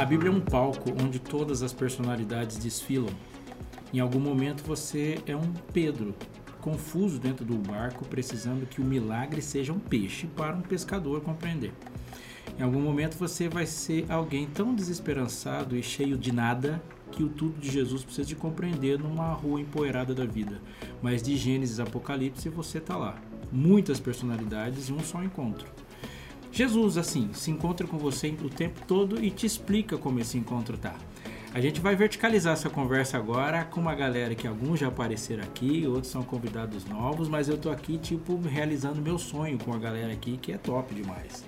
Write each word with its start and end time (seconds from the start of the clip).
A 0.00 0.04
Bíblia 0.06 0.30
é 0.30 0.34
um 0.34 0.40
palco 0.40 0.94
onde 0.98 1.18
todas 1.18 1.62
as 1.62 1.74
personalidades 1.74 2.56
desfilam. 2.56 3.12
Em 3.92 4.00
algum 4.00 4.18
momento 4.18 4.64
você 4.64 5.18
é 5.26 5.36
um 5.36 5.52
Pedro, 5.74 6.14
confuso 6.58 7.18
dentro 7.18 7.44
do 7.44 7.58
barco, 7.58 8.06
precisando 8.06 8.64
que 8.64 8.80
o 8.80 8.84
milagre 8.84 9.42
seja 9.42 9.74
um 9.74 9.78
peixe 9.78 10.26
para 10.26 10.56
um 10.56 10.62
pescador 10.62 11.20
compreender. 11.20 11.74
Em 12.58 12.62
algum 12.62 12.80
momento 12.80 13.18
você 13.18 13.46
vai 13.46 13.66
ser 13.66 14.06
alguém 14.08 14.46
tão 14.46 14.74
desesperançado 14.74 15.76
e 15.76 15.82
cheio 15.82 16.16
de 16.16 16.32
nada 16.32 16.82
que 17.12 17.22
o 17.22 17.28
tudo 17.28 17.60
de 17.60 17.70
Jesus 17.70 18.02
precisa 18.02 18.26
de 18.26 18.34
compreender 18.34 18.98
numa 18.98 19.34
rua 19.34 19.60
empoeirada 19.60 20.14
da 20.14 20.24
vida. 20.24 20.62
Mas 21.02 21.22
de 21.22 21.36
Gênesis 21.36 21.78
Apocalipse 21.78 22.48
você 22.48 22.80
tá 22.80 22.96
lá. 22.96 23.16
Muitas 23.52 24.00
personalidades 24.00 24.88
e 24.88 24.94
um 24.94 25.00
só 25.00 25.22
encontro. 25.22 25.66
Jesus, 26.52 26.96
assim, 26.98 27.30
se 27.32 27.50
encontra 27.50 27.86
com 27.86 27.96
você 27.98 28.34
o 28.42 28.48
tempo 28.48 28.80
todo 28.86 29.22
e 29.22 29.30
te 29.30 29.46
explica 29.46 29.96
como 29.96 30.18
esse 30.20 30.36
encontro 30.36 30.76
tá. 30.76 30.94
A 31.52 31.60
gente 31.60 31.80
vai 31.80 31.96
verticalizar 31.96 32.52
essa 32.52 32.70
conversa 32.70 33.16
agora 33.16 33.64
com 33.64 33.80
uma 33.80 33.92
galera 33.94 34.36
que 34.36 34.46
alguns 34.46 34.78
já 34.78 34.86
apareceram 34.86 35.42
aqui, 35.42 35.84
outros 35.84 36.12
são 36.12 36.22
convidados 36.22 36.84
novos, 36.84 37.28
mas 37.28 37.48
eu 37.48 37.58
tô 37.58 37.70
aqui, 37.70 37.98
tipo, 37.98 38.40
realizando 38.40 39.02
meu 39.02 39.18
sonho 39.18 39.58
com 39.58 39.74
a 39.74 39.78
galera 39.78 40.12
aqui, 40.12 40.36
que 40.40 40.52
é 40.52 40.56
top 40.58 40.94
demais. 40.94 41.44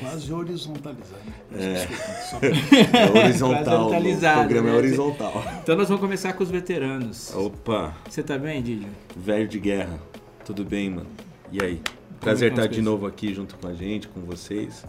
Quase 0.00 0.32
horizontalizando. 0.32 1.20
É. 1.54 1.86
Desculpa, 1.86 2.46
É 2.46 3.10
horizontal. 3.24 3.62
O 3.64 3.88
horizontalizado, 3.90 4.38
programa 4.40 4.68
é 4.68 4.72
né? 4.72 4.78
horizontal. 4.78 5.44
Então 5.62 5.76
nós 5.76 5.86
vamos 5.88 6.00
começar 6.00 6.32
com 6.32 6.42
os 6.42 6.50
veteranos. 6.50 7.34
Opa, 7.34 7.94
Você 8.08 8.22
tá 8.22 8.38
bem, 8.38 8.62
Didi? 8.62 8.86
velho 9.14 9.46
de 9.48 9.58
guerra. 9.60 10.00
Tudo 10.46 10.64
bem, 10.64 10.88
mano? 10.90 11.06
E 11.52 11.62
aí? 11.62 11.80
Prazer 12.22 12.50
estar 12.52 12.66
de 12.68 12.80
novo 12.80 13.06
aqui 13.06 13.34
junto 13.34 13.56
com 13.56 13.66
a 13.68 13.74
gente, 13.74 14.08
com 14.08 14.20
vocês. 14.22 14.84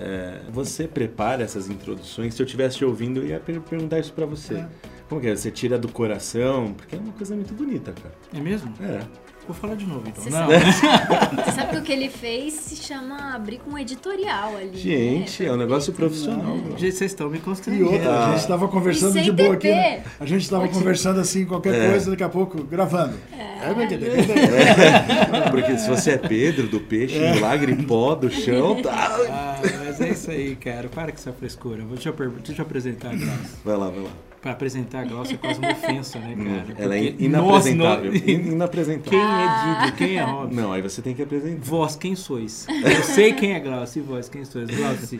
É, 0.00 0.40
você 0.50 0.86
prepara 0.86 1.42
essas 1.42 1.68
introduções? 1.68 2.34
Se 2.34 2.40
eu 2.42 2.46
estivesse 2.46 2.76
te 2.78 2.84
ouvindo, 2.84 3.20
eu 3.20 3.26
ia 3.26 3.40
per- 3.40 3.60
perguntar 3.60 3.98
isso 3.98 4.12
pra 4.12 4.26
você. 4.26 4.54
É. 4.54 4.68
Como 5.08 5.20
que 5.20 5.26
é? 5.26 5.34
Você 5.36 5.50
tira 5.50 5.78
do 5.78 5.88
coração? 5.88 6.72
Porque 6.76 6.94
é 6.94 6.98
uma 6.98 7.12
coisa 7.12 7.34
muito 7.34 7.52
bonita, 7.54 7.92
cara. 7.92 8.14
É 8.34 8.40
mesmo? 8.40 8.72
É. 8.80 9.00
Vou 9.46 9.56
falar 9.56 9.76
de 9.76 9.86
novo 9.86 10.06
então. 10.06 10.22
Você 10.22 10.28
Não, 10.28 10.46
Você 11.42 11.52
sabe 11.52 11.70
que 11.72 11.76
o 11.78 11.82
que 11.82 11.90
ele 11.90 12.10
fez 12.10 12.52
se 12.52 12.76
chama 12.76 13.34
abrir 13.34 13.56
com 13.58 13.70
um 13.70 13.78
editorial 13.78 14.54
ali. 14.54 14.76
Gente, 14.76 15.42
né? 15.42 15.48
é 15.48 15.52
um 15.52 15.56
negócio 15.56 15.90
profissional. 15.94 16.44
Não. 16.44 16.56
mano. 16.58 16.78
gente, 16.78 16.94
vocês 16.94 17.10
estão 17.12 17.30
me 17.30 17.38
E 17.38 17.82
outra, 17.82 18.26
a 18.26 18.30
gente 18.32 18.40
estava 18.40 18.68
conversando 18.68 19.18
de 19.18 19.32
boa 19.32 19.54
aqui, 19.54 19.70
né? 19.70 20.04
A 20.20 20.26
gente 20.26 20.42
estava 20.42 20.68
conversando 20.68 21.18
assim, 21.18 21.46
qualquer 21.46 21.74
É. 21.74 21.88
coisa, 21.90 22.10
daqui 22.10 22.22
a 22.22 22.28
pouco, 22.28 22.62
gravando. 22.62 23.16
É. 23.32 23.37
Porque 25.50 25.78
se 25.78 25.88
você 25.88 26.12
é 26.12 26.18
Pedro 26.18 26.66
do 26.68 26.80
peixe, 26.80 27.18
milagre, 27.18 27.74
pó 27.84 28.14
do 28.14 28.30
chão, 28.30 28.80
tá. 28.82 29.18
Ah, 29.30 29.60
mas 29.84 30.00
é 30.00 30.10
isso 30.10 30.30
aí, 30.30 30.56
cara. 30.56 30.88
Para 30.88 31.12
com 31.12 31.18
essa 31.18 31.32
frescura. 31.32 31.82
Vou- 31.82 31.94
Deixa 31.94 32.08
eu, 32.10 32.30
deixa 32.30 32.62
eu 32.62 32.66
apresentar 32.66 33.08
a 33.10 33.14
Glaucia. 33.16 33.50
Vai 33.64 33.76
lá, 33.76 33.90
vai 33.90 34.04
lá. 34.04 34.10
Pra 34.40 34.52
apresentar 34.52 35.00
a 35.00 35.04
Glaucia 35.04 35.34
é 35.34 35.38
quase 35.38 35.58
uma 35.58 35.72
ofensa, 35.72 36.18
né, 36.20 36.36
cara? 36.36 36.76
Ela 36.84 36.96
é 36.96 37.14
inapresentável. 37.18 38.14
In- 38.14 38.38
não- 38.44 38.52
Inapresentável. 38.52 39.10
Quem 39.10 39.20
é 39.20 39.80
Didi? 39.86 39.92
Quem 39.96 40.16
é 40.18 40.22
Robson? 40.22 40.54
Não, 40.60 40.72
aí 40.72 40.80
você 40.82 41.02
tem 41.02 41.14
que 41.14 41.22
apresentar. 41.22 41.58
Vós, 41.62 41.96
quem 41.96 42.14
sois? 42.14 42.66
Eu 42.68 43.02
sei 43.02 43.32
quem 43.32 43.54
é 43.54 43.60
Glaucia 43.60 44.00
e 44.00 44.04
vós, 44.04 44.28
quem 44.28 44.44
sois? 44.44 44.68
Glaucia, 44.70 45.18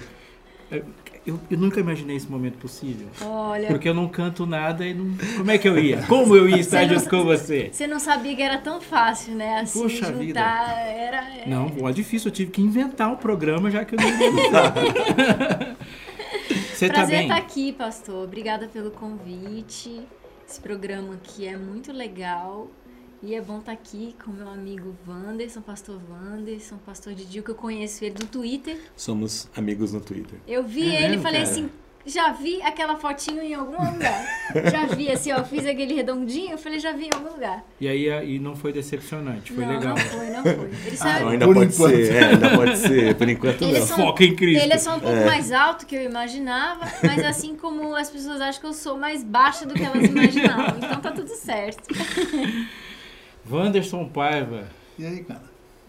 eu, 1.29 1.39
eu, 1.51 1.59
nunca 1.59 1.79
imaginei 1.81 2.17
esse 2.17 2.31
momento 2.31 2.59
possível. 2.59 3.07
Olha, 3.23 3.69
Porque 3.69 3.89
eu 3.89 3.95
não 3.95 4.09
canto 4.09 4.47
nada 4.47 4.87
e 4.87 4.95
não. 4.95 5.17
Como 5.37 5.51
é 5.51 5.59
que 5.59 5.69
eu 5.69 5.79
ia? 5.79 6.03
Como 6.07 6.35
eu 6.35 6.48
ia 6.48 6.59
estar 6.59 6.87
junto 6.87 7.09
com 7.09 7.25
você? 7.25 7.70
você 7.73 7.87
não 7.87 7.98
sabia 7.98 8.35
que 8.35 8.43
era 8.43 8.59
tão 8.59 8.81
fácil, 8.81 9.35
né? 9.35 9.61
Assim, 9.61 9.83
Puxa 9.83 10.07
juntar 10.07 10.19
vida. 10.19 10.41
era. 10.41 11.19
é- 11.39 11.48
Não, 11.48 11.89
é 11.89 11.93
difícil, 11.93 12.29
eu 12.29 12.33
tive 12.35 12.51
que 12.51 12.62
inventar 12.62 13.11
um 13.11 13.17
programa 13.17 13.70
já 13.70 13.85
que 13.85 13.95
eu 13.95 13.98
não. 14.01 14.09
Você 16.75 16.87
tá 16.87 16.95
Prazer 16.95 17.17
bem? 17.19 17.23
estar 17.27 17.36
aqui, 17.36 17.73
pastor. 17.73 18.25
Obrigada 18.25 18.69
pelo 18.69 18.92
convite. 18.92 20.01
Esse 20.48 20.61
programa 20.61 21.14
aqui 21.14 21.47
é 21.47 21.57
muito 21.57 21.92
legal. 21.92 22.69
E 23.20 23.34
é 23.34 23.40
bom 23.40 23.58
estar 23.58 23.73
aqui 23.73 24.14
com 24.24 24.30
meu 24.30 24.48
amigo 24.48 24.95
Wanderson, 25.06 25.61
pastor 25.61 26.01
Wanderson, 26.08 26.77
pastor 26.86 27.14
Didi, 27.14 27.42
que 27.42 27.51
eu 27.51 27.55
conheço 27.55 28.05
ele 28.05 28.14
do 28.14 28.27
Twitter. 28.27 28.79
Somos 28.96 29.48
amigos 29.56 29.92
no 29.92 30.01
Twitter. 30.01 30.39
Eu 30.46 30.62
vi 30.62 30.95
É 30.95 31.02
ele 31.02 31.17
e 31.17 31.18
falei 31.18 31.40
cara? 31.40 31.51
assim, 31.52 31.68
já 32.07 32.30
vi 32.30 32.62
aquela 32.62 32.95
fotinho 32.96 33.42
em 33.42 33.55
algum 33.55 33.73
lugar. 33.73 34.24
já 34.70 34.86
vi, 34.86 35.11
assim, 35.11 35.33
ó, 35.33 35.42
fiz 35.42 35.67
aquele 35.67 35.95
redondinho, 35.95 36.52
eu 36.52 36.58
falei, 36.58 36.78
já 36.78 36.92
vi 36.92 37.07
em 37.07 37.11
algum 37.12 37.33
lugar. 37.34 37.64
E 37.80 37.89
aí 37.89 38.07
e 38.36 38.39
não 38.39 38.55
foi 38.55 38.73
decepcionante, 38.73 39.52
foi 39.52 39.64
não, 39.67 39.74
legal. 39.74 39.96
não 39.96 40.05
foi, 40.05 40.30
não 40.30 40.42
foi. 40.45 40.70
Ele 40.86 40.96
sabe, 40.96 41.20
Não, 41.24 41.28
ainda 41.30 41.46
pode 41.46 41.58
enquanto. 41.74 41.96
ser, 41.96 42.12
é, 42.14 42.24
ainda 42.24 42.51
pode 42.57 42.78
ser. 42.78 43.14
Por 43.17 43.28
enquanto 43.28 43.62
Ele 43.62 43.78
não. 43.80 43.86
só- 43.86 43.96
Foca 43.96 44.23
em 44.24 44.36
Cristo. 44.36 44.62
Ele 44.62 44.73
é 44.73 44.78
só 44.78 44.96
um 44.96 45.01
pouco 45.01 45.27
mais 45.27 45.51
alto 45.51 45.86
que 45.86 45.96
eu 45.96 46.05
imaginava, 46.05 46.86
mas 47.02 47.24
assim 47.24 47.57
como 47.57 47.96
as 47.96 48.08
pessoas 48.08 48.40
acham 48.40 48.61
que 48.61 48.67
eu 48.68 48.73
sou 48.73 48.96
mais 48.96 49.24
baixa 49.24 49.67
do 49.67 49.74
que 49.74 49.83
elas 49.83 50.05
imaginavam. 50.08 50.77
Então 50.78 51.01
tá 51.01 51.11
tudo 51.11 51.34
certo. 51.34 51.83
Wanderson 53.51 54.07
Paiva. 54.09 54.64
E 54.98 55.05
aí, 55.07 55.25
cara? 55.25 55.48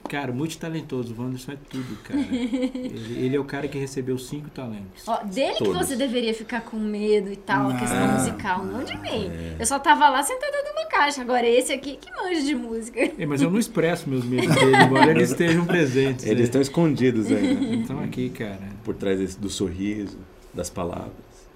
Cara, 0.10 0.32
multitalentoso. 0.32 1.14
O 1.14 1.22
Wanderson 1.22 1.52
é 1.52 1.58
tudo, 1.70 1.96
cara. 2.04 2.20
ele, 2.20 3.16
ele 3.26 3.36
é 3.36 3.40
o 3.40 3.44
cara 3.44 3.68
que 3.68 3.78
recebeu 3.78 4.18
cinco 4.18 4.50
talentos. 4.50 5.08
Ó, 5.08 5.24
dele 5.24 5.54
que 5.54 5.64
Todos. 5.66 5.88
você 5.88 5.96
deveria 5.96 6.34
ficar 6.34 6.62
com 6.62 6.78
medo 6.78 7.32
e 7.32 7.36
tal, 7.36 7.70
a 7.70 7.76
questão 7.78 8.08
Não, 8.08 8.14
musical, 8.14 8.66
não 8.66 8.84
de 8.84 8.98
mim. 8.98 9.30
Eu 9.60 9.66
só 9.68 9.78
tava 9.78 10.10
lá 10.10 10.24
sentada 10.24 10.58
numa 10.68 10.88
caixa. 10.90 11.22
Agora 11.22 11.48
esse 11.48 11.72
aqui 11.72 11.98
que 11.98 12.12
manja 12.12 12.42
de 12.42 12.56
música. 12.56 13.00
É, 13.20 13.26
mas 13.26 13.42
eu 13.42 13.52
não 13.52 13.60
expresso 13.60 14.10
meus 14.10 14.26
medos 14.26 14.56
dele, 14.56 14.78
embora 14.84 15.12
eles 15.12 15.30
estejam 15.30 15.64
presentes. 15.66 16.26
Eles 16.26 16.38
né? 16.40 16.44
estão 16.46 16.62
escondidos 16.62 17.28
ainda. 17.32 17.76
Estão 17.76 18.00
aqui, 18.04 18.30
cara. 18.32 18.60
Por 18.84 18.96
trás 18.96 19.20
desse- 19.20 19.38
do 19.40 19.50
sorriso, 19.50 20.18
das 20.54 20.72
palavras. 20.72 21.14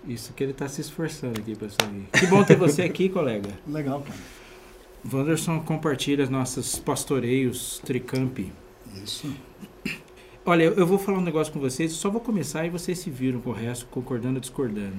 Isso 0.07 0.31
que 0.33 0.43
ele 0.43 0.53
tá 0.53 0.67
se 0.67 0.81
esforçando 0.81 1.39
aqui 1.39 1.55
pra 1.55 1.69
sair. 1.69 2.07
Que 2.19 2.27
bom 2.27 2.43
ter 2.43 2.57
você 2.57 2.83
aqui, 2.83 3.09
colega. 3.09 3.49
Legal, 3.67 4.01
cara. 4.01 4.19
Wanderson 5.11 5.59
compartilha 5.59 6.23
os 6.23 6.29
nossos 6.29 6.77
pastoreios 6.77 7.81
Tricamp. 7.85 8.39
Isso. 9.03 9.33
Olha, 10.45 10.63
eu 10.63 10.85
vou 10.85 10.97
falar 10.97 11.19
um 11.19 11.23
negócio 11.23 11.51
com 11.51 11.59
vocês, 11.59 11.93
só 11.93 12.09
vou 12.09 12.21
começar 12.21 12.65
e 12.65 12.69
vocês 12.69 12.99
se 12.99 13.09
viram 13.09 13.39
com 13.39 13.49
o 13.49 13.53
resto, 13.53 13.85
concordando 13.87 14.35
ou 14.35 14.41
discordando. 14.41 14.95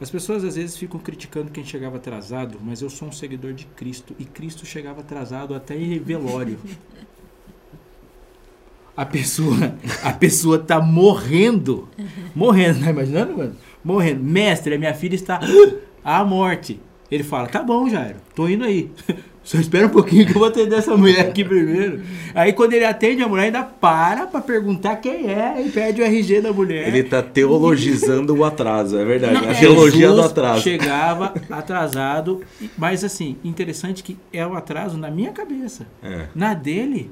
As 0.00 0.10
pessoas 0.10 0.42
às 0.42 0.56
vezes 0.56 0.76
ficam 0.76 0.98
criticando 0.98 1.52
quem 1.52 1.64
chegava 1.64 1.96
atrasado, 1.96 2.58
mas 2.60 2.82
eu 2.82 2.90
sou 2.90 3.08
um 3.08 3.12
seguidor 3.12 3.52
de 3.52 3.66
Cristo 3.66 4.14
e 4.18 4.24
Cristo 4.24 4.66
chegava 4.66 5.00
atrasado 5.00 5.54
até 5.54 5.76
em 5.76 5.98
velório. 6.00 6.58
A 8.96 9.06
pessoa, 9.06 9.56
a 10.02 10.12
pessoa 10.12 10.58
tá 10.58 10.80
morrendo. 10.80 11.88
Morrendo, 12.34 12.80
tá 12.80 12.90
imaginando, 12.90 13.36
mano? 13.36 13.56
Morrendo. 13.82 14.22
Mestre, 14.22 14.74
a 14.74 14.78
minha 14.78 14.92
filha 14.92 15.14
está 15.14 15.40
à 16.04 16.24
morte. 16.24 16.80
Ele 17.10 17.22
fala: 17.22 17.48
"Tá 17.48 17.62
bom, 17.62 17.88
Jairo. 17.88 18.16
Tô 18.34 18.48
indo 18.48 18.64
aí. 18.64 18.90
Só 19.44 19.58
espera 19.58 19.86
um 19.86 19.90
pouquinho 19.90 20.24
que 20.24 20.30
eu 20.32 20.38
vou 20.38 20.46
atender 20.46 20.76
essa 20.76 20.96
mulher 20.96 21.28
aqui 21.28 21.44
primeiro". 21.44 22.00
Aí 22.34 22.52
quando 22.52 22.72
ele 22.74 22.84
atende 22.84 23.22
a 23.22 23.28
mulher 23.28 23.44
ainda 23.46 23.62
para 23.62 24.26
pra 24.26 24.40
perguntar 24.40 24.96
quem 24.96 25.30
é 25.30 25.60
e 25.66 25.70
pede 25.70 26.00
o 26.00 26.04
RG 26.04 26.40
da 26.40 26.52
mulher. 26.52 26.86
Ele 26.86 27.02
tá 27.02 27.22
teologizando 27.22 28.34
o 28.36 28.44
atraso, 28.44 28.96
é 28.98 29.04
verdade. 29.04 29.34
Não, 29.34 29.50
a 29.50 29.54
teologia 29.54 30.08
do 30.08 30.14
Jesus 30.14 30.30
atraso. 30.30 30.62
Chegava 30.62 31.34
atrasado, 31.50 32.40
mas 32.78 33.02
assim, 33.02 33.36
interessante 33.42 34.02
que 34.02 34.16
é 34.32 34.46
o 34.46 34.54
atraso 34.54 34.96
na 34.96 35.10
minha 35.10 35.32
cabeça. 35.32 35.86
É. 36.02 36.26
Na 36.34 36.54
dele, 36.54 37.10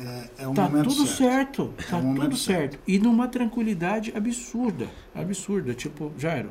É, 0.00 0.44
é 0.44 0.48
um 0.48 0.54
tá 0.54 0.62
momento 0.62 0.90
tudo 0.90 1.04
certo. 1.06 1.72
certo. 1.76 1.90
Tá 1.90 1.96
É 1.96 1.98
um 1.98 2.02
momento 2.04 2.22
tudo 2.22 2.36
certo. 2.36 2.78
E 2.86 2.98
numa 3.00 3.26
tranquilidade 3.26 4.12
absurda. 4.16 4.86
Absurda. 5.12 5.74
Tipo, 5.74 6.12
Jairo. 6.16 6.50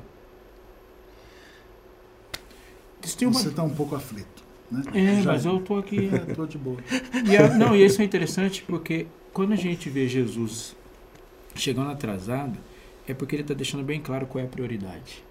Isso 3.03 3.17
tem 3.17 3.27
uma... 3.27 3.39
Você 3.39 3.51
tá 3.51 3.63
um 3.63 3.69
pouco 3.69 3.95
aflito, 3.95 4.43
né? 4.71 4.83
É, 4.93 5.21
Já- 5.21 5.31
mas 5.31 5.45
eu 5.45 5.59
tô 5.59 5.77
aqui. 5.77 6.07
É, 6.07 6.25
tô 6.35 6.45
de 6.45 6.57
boa. 6.57 6.77
E 7.25 7.35
a- 7.37 7.53
não, 7.53 7.75
e 7.75 7.83
isso 7.85 8.01
é 8.01 8.05
interessante 8.05 8.63
porque 8.63 9.07
quando 9.33 9.53
a 9.53 9.55
gente 9.55 9.89
vê 9.89 10.07
Jesus 10.07 10.75
chegando 11.55 11.91
atrasado, 11.91 12.59
é 13.07 13.13
porque 13.13 13.35
ele 13.35 13.43
está 13.43 13.53
deixando 13.53 13.83
bem 13.83 14.01
claro 14.01 14.27
qual 14.27 14.43
é 14.43 14.47
a 14.47 14.49
prioridade. 14.49 15.23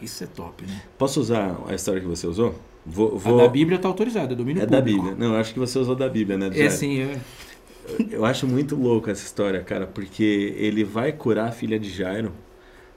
Isso 0.00 0.22
é 0.22 0.26
top, 0.26 0.64
né? 0.64 0.80
Posso 0.96 1.20
usar 1.20 1.56
a 1.66 1.74
história 1.74 2.00
que 2.00 2.06
você 2.06 2.26
usou? 2.26 2.54
Vou, 2.86 3.16
A 3.24 3.30
vou... 3.30 3.38
da 3.38 3.48
Bíblia 3.48 3.76
está 3.76 3.88
autorizada, 3.88 4.32
é 4.32 4.36
domínio 4.36 4.62
É 4.62 4.66
da 4.66 4.80
público. 4.80 5.02
Bíblia. 5.02 5.14
Não, 5.14 5.34
eu 5.34 5.40
acho 5.40 5.52
que 5.52 5.58
você 5.58 5.78
usou 5.78 5.94
da 5.94 6.08
Bíblia, 6.08 6.38
né? 6.38 6.50
É 6.50 6.68
Jair? 6.68 6.70
sim, 6.70 7.00
é. 7.00 7.20
Eu 8.10 8.24
acho 8.24 8.46
muito 8.46 8.76
louco 8.76 9.10
essa 9.10 9.24
história, 9.24 9.62
cara, 9.62 9.86
porque 9.86 10.54
ele 10.56 10.84
vai 10.84 11.12
curar 11.12 11.48
a 11.48 11.52
filha 11.52 11.78
de 11.78 11.90
Jairo, 11.90 12.32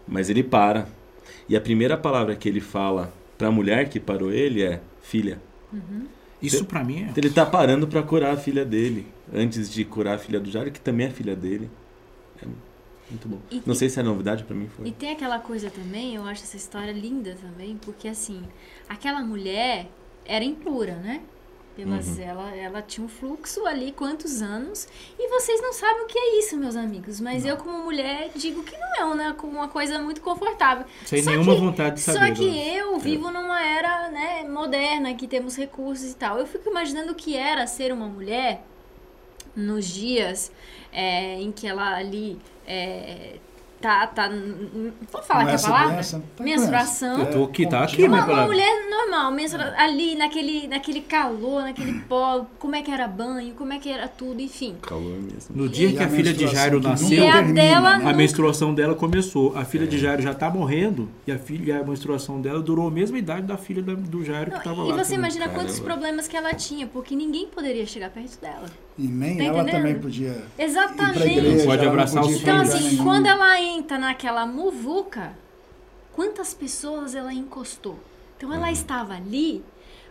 mas 0.07 0.30
ele 0.30 0.44
para. 0.44 0.88
E 1.50 1.56
a 1.56 1.62
primeira 1.62 1.98
palavra 1.98 2.36
que 2.36 2.50
ele 2.50 2.62
fala 2.62 3.13
para 3.41 3.47
a 3.47 3.51
mulher 3.51 3.89
que 3.89 3.99
parou 3.99 4.31
ele 4.31 4.61
é 4.61 4.79
filha. 5.01 5.41
Isso 6.39 6.63
pra 6.63 6.83
mim 6.83 6.97
é. 6.99 7.01
Então 7.05 7.13
ele 7.17 7.31
tá 7.31 7.43
parando 7.43 7.88
para 7.88 8.03
curar 8.03 8.35
a 8.35 8.38
filha 8.38 8.63
dele, 8.63 9.07
antes 9.33 9.67
de 9.67 9.83
curar 9.83 10.13
a 10.15 10.17
filha 10.19 10.39
do 10.39 10.49
Jairo, 10.51 10.69
que 10.71 10.79
também 10.79 11.07
é 11.07 11.09
filha 11.09 11.35
dele. 11.35 11.67
É 12.39 12.45
muito 13.09 13.27
bom. 13.27 13.39
E- 13.49 13.59
Não 13.65 13.73
sei 13.73 13.89
se 13.89 13.99
é 13.99 14.03
novidade 14.03 14.43
para 14.43 14.55
mim, 14.55 14.65
E 14.65 14.67
foi. 14.69 14.91
tem 14.91 15.11
aquela 15.11 15.39
coisa 15.39 15.71
também, 15.71 16.13
eu 16.15 16.23
acho 16.23 16.43
essa 16.43 16.55
história 16.55 16.91
linda 16.91 17.35
também, 17.41 17.77
porque 17.77 18.07
assim, 18.07 18.43
aquela 18.88 19.21
mulher 19.23 19.88
era 20.23 20.45
impura, 20.45 20.95
né? 20.97 21.21
Pelas, 21.75 22.19
ela, 22.19 22.53
ela 22.56 22.81
tinha 22.81 23.06
um 23.06 23.07
fluxo 23.07 23.65
ali, 23.65 23.94
quantos 23.94 24.41
anos? 24.41 24.88
E 25.18 25.29
vocês 25.29 25.62
não 25.62 25.71
sabem 25.71 26.03
o 26.03 26.06
que 26.06 26.18
é 26.19 26.39
isso, 26.39 26.57
meus 26.57 26.75
amigos. 26.75 27.21
Mas 27.21 27.45
eu, 27.45 27.56
como 27.56 27.85
mulher, 27.85 28.29
digo 28.35 28.62
que 28.62 28.77
não 28.77 28.95
é 29.00 29.06
uma, 29.06 29.33
uma 29.44 29.68
coisa 29.69 29.97
muito 29.97 30.19
confortável. 30.21 30.85
Sem 31.06 31.23
Só 31.23 31.31
nenhuma 31.31 31.53
que- 31.56 31.62
vontade 31.62 31.95
de 31.95 32.01
Só 32.01 32.12
saber. 32.12 32.33
que 32.33 32.45
Dona. 32.45 32.57
eu 32.57 33.00
vivo 33.00 33.31
numa 33.31 33.62
era 33.65 34.09
né, 34.09 34.44
moderna, 34.50 35.13
que 35.13 35.27
temos 35.27 35.56
recursos 35.56 36.12
e 36.12 36.15
tal. 36.15 36.38
Eu 36.39 36.45
fico 36.45 36.69
imaginando 36.69 37.13
o 37.13 37.15
que 37.15 37.38
era 37.38 37.65
ser 37.65 37.94
uma 37.94 38.06
mulher 38.07 38.63
nos 39.56 39.85
dias 39.85 40.51
é, 40.91 41.35
em 41.41 41.51
que 41.53 41.67
ela 41.67 41.95
ali 41.95 42.38
é, 42.67 43.35
tá, 43.81 44.07
tá. 44.07 44.30
Vou 45.12 45.22
falar 45.24 45.45
que 45.45 45.51
é 45.51 45.56
a 45.56 45.60
palavra? 45.60 45.94
doença? 45.94 46.24
Tá, 46.38 46.44
Menstruação. 46.44 47.19
Eu 47.19 47.31
tô 47.31 47.44
aqui, 47.45 47.68
tá 47.68 47.83
aqui, 47.83 48.04
É, 48.04 48.07
Uma, 48.07 48.25
uma 48.25 48.45
mulher 48.45 48.89
normal, 48.89 49.31
mensura, 49.31 49.74
ali 49.78 50.16
naquele, 50.16 50.68
naquele 50.68 51.01
calor, 51.01 51.63
naquele 51.63 51.94
pó, 52.07 52.45
como 52.60 52.75
é 52.75 52.81
que 52.81 52.92
era 52.92 53.07
banho, 53.07 53.54
como 53.56 53.74
é 53.74 53.80
que 53.80 53.89
era 53.89 54.07
tudo, 54.07 54.42
enfim. 54.42 54.75
Calor 54.81 55.18
mesmo. 55.19 55.56
No 55.56 55.68
dia 55.68 55.89
E 55.89 55.94
que 55.94 56.04
a, 56.04 56.06
a 56.06 56.10
filha 56.10 56.33
de 56.33 56.48
Jairo 56.48 56.80
que 56.80 56.88
nasceu, 56.88 57.10
E 57.24 57.28
a 57.28 57.42
dela 57.42 57.95
a 57.95 58.13
menstruação 58.13 58.74
dela 58.74 58.95
começou. 58.95 59.57
A 59.57 59.66
filha 59.66 59.88
de 59.88 59.98
Jairo 59.98 60.22
já 60.22 60.34
tá 60.34 60.50
morrendo 60.50 61.10
e 61.25 61.31
a, 61.31 61.38
filha, 61.39 61.63
e 61.63 61.72
a 61.72 61.84
menstruação 61.84 62.39
dela 62.42 62.62
durou 62.62 62.88
a 62.88 62.92
mesma 62.92 63.18
idade 63.18 63.48
da 63.48 63.57
filha 63.57 63.81
da- 63.81 63.94
do 63.94 64.24
Jairo 64.24 64.51
que 64.51 64.57
Não, 64.57 64.63
tava 64.63 64.81
e 64.86 64.89
lá. 64.92 64.98
você 64.98 65.04
também. 65.16 65.18
imagina 65.19 65.45
Caramba. 65.45 65.63
quantos 65.63 65.80
problemas 65.80 66.27
que 66.27 66.38
ela 66.38 66.54
tinha, 66.54 66.88
porque 66.88 67.16
ninguém 67.16 67.48
poderia 67.48 67.86
chegar 67.86 68.10
perto 68.10 68.39
dela. 68.39 68.66
E 68.98 69.07
nem 69.07 69.38
Tá 69.38 69.44
ela 69.45 69.62
entendendo? 69.62 69.72
também 69.81 70.00
podia 70.00 70.27
ir 70.27 70.34
pra 70.56 70.66
Exatamente. 70.66 71.22
igreja. 71.27 71.66
Pode 71.66 71.77
ela 71.77 71.84
não 71.86 71.92
abraçar 71.94 72.22
podia 72.22 72.36
os 72.36 72.42
Então, 72.42 72.56
filhos. 72.60 72.74
lugar 72.74 72.86
assim, 72.88 72.98
quando 72.98 73.25
ela 73.25 73.60
entra 73.62 73.70
naquela 73.97 74.45
muvuca, 74.45 75.38
quantas 76.13 76.53
pessoas 76.53 77.15
ela 77.15 77.33
encostou? 77.33 78.00
Então, 78.38 78.53
ela 78.53 78.71
estava 78.71 79.13
ali 79.13 79.63